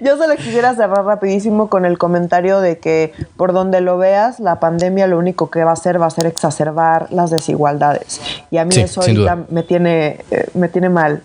[0.00, 4.58] Yo solo quisiera cerrar rapidísimo con el comentario de que por donde lo veas, la
[4.58, 8.20] pandemia lo único que va a hacer va a ser exacerbar las desigualdades.
[8.50, 11.22] Y a mí Sí, eso ahorita me tiene, eh, me tiene mal.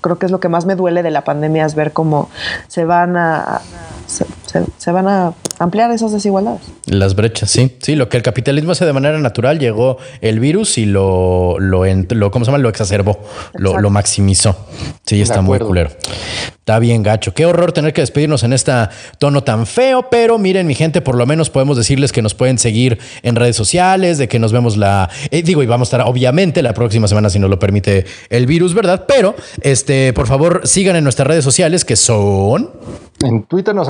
[0.00, 2.28] Creo que es lo que más me duele de la pandemia es ver cómo
[2.68, 3.60] se van a
[4.06, 6.62] se, se- se van a ampliar esas desigualdades.
[6.86, 7.76] Las brechas, sí.
[7.82, 11.84] Sí, lo que el capitalismo hace de manera natural, llegó el virus y lo, lo,
[11.84, 12.62] lo ¿cómo se llama?
[12.62, 13.18] Lo exacerbó,
[13.54, 14.56] lo, lo maximizó.
[15.04, 15.90] Sí, está muy culero.
[16.58, 17.32] Está bien gacho.
[17.32, 18.72] Qué horror tener que despedirnos en este
[19.18, 22.58] tono tan feo, pero miren, mi gente, por lo menos podemos decirles que nos pueden
[22.58, 25.08] seguir en redes sociales, de que nos vemos la.
[25.30, 28.46] eh, digo, y vamos a estar obviamente la próxima semana si nos lo permite el
[28.46, 29.04] virus, ¿verdad?
[29.06, 32.70] Pero, este, por favor, sigan en nuestras redes sociales que son.
[33.24, 33.88] En Twitter nos,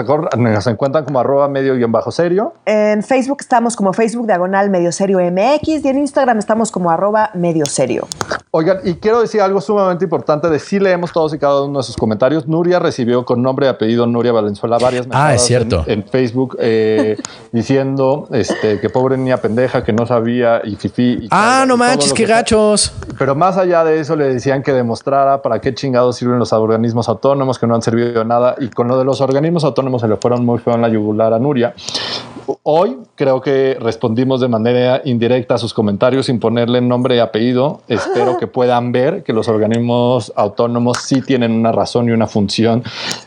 [0.66, 2.54] encuentran como arroba medio guion bajo serio.
[2.64, 7.30] En Facebook estamos como Facebook Diagonal Medio Serio MX y en Instagram estamos como arroba
[7.34, 8.06] medio serio.
[8.50, 11.82] Oigan, y quiero decir algo sumamente importante de sí leemos todos y cada uno de
[11.82, 12.48] sus comentarios.
[12.48, 15.84] Nuria recibió con nombre y apellido Nuria Valenzuela varias Ah, es mensajes cierto.
[15.86, 17.18] En, en Facebook eh,
[17.52, 21.18] diciendo este, que pobre niña pendeja, que no sabía y fifi.
[21.24, 22.94] y Ah, tal, no y manches, qué que- gachos.
[23.18, 27.10] Pero más allá de eso, le decían que demostrara para qué chingados sirven los organismos
[27.10, 28.54] autónomos, que no han servido de nada.
[28.58, 31.32] Y con lo de los organismos autónomos se le fueron muy feo en la yugular
[31.32, 31.74] a Nuria.
[32.62, 37.82] Hoy creo que respondimos de manera indirecta a sus comentarios sin ponerle nombre y apellido.
[37.88, 42.82] Espero que puedan ver que los organismos autónomos sí tienen una razón y una función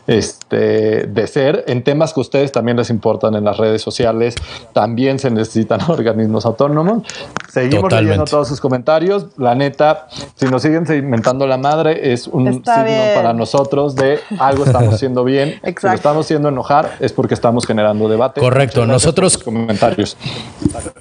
[0.08, 4.34] este, de ser en temas que a ustedes también les importan en las redes sociales.
[4.72, 7.02] También se necesitan organismos autónomos.
[7.48, 8.02] Seguimos Totalmente.
[8.04, 9.26] leyendo todos sus comentarios.
[9.36, 13.14] La neta, si nos siguen inventando la madre, es un Está signo bien.
[13.14, 15.60] para nosotros de algo estamos haciendo bien.
[15.82, 18.40] Si lo estamos haciendo enojar es porque estamos generando debate.
[18.40, 18.86] Correcto.
[18.86, 20.16] Nosotros nosotros comentarios.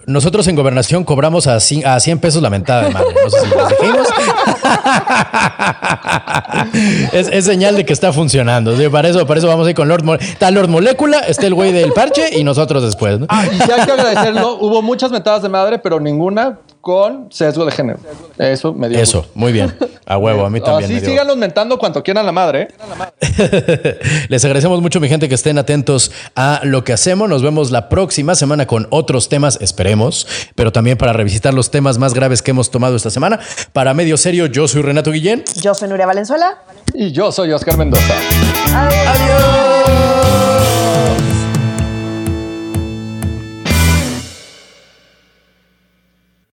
[0.08, 3.14] Nosotros en gobernación cobramos a, a 100 pesos la mentada de madre.
[3.24, 4.08] No sé si les dijimos.
[7.32, 8.74] es, señal de que está funcionando.
[8.90, 10.32] Para, eso, para eso vamos a ir con Lord Molecula.
[10.32, 13.20] Está Lord Molécula, está el güey del parche y nosotros después.
[13.30, 14.58] Ah, y hay que agradecerlo.
[14.60, 18.00] Hubo muchas mentadas de madre, pero ninguna con sesgo de género.
[18.38, 19.00] Eso me dio.
[19.00, 19.74] Eso, muy bien.
[20.06, 20.92] A huevo, a mí también.
[20.92, 22.68] Así síganos mentando cuanto quieran la madre.
[23.22, 24.00] ¿eh?
[24.30, 27.30] Les agradecemos mucho, mi gente, que estén atentos a lo que hacemos.
[27.30, 31.98] Nos vemos la próxima semana con otros temas, esperemos, pero también para revisitar los temas
[31.98, 33.40] más graves que hemos tomado esta semana.
[33.74, 35.44] Para Medio Serio, yo soy Renato Guillén.
[35.62, 36.64] Yo soy Nuria Valenzuela.
[36.94, 38.14] Y yo soy Oscar Mendoza.
[38.74, 40.61] Adiós.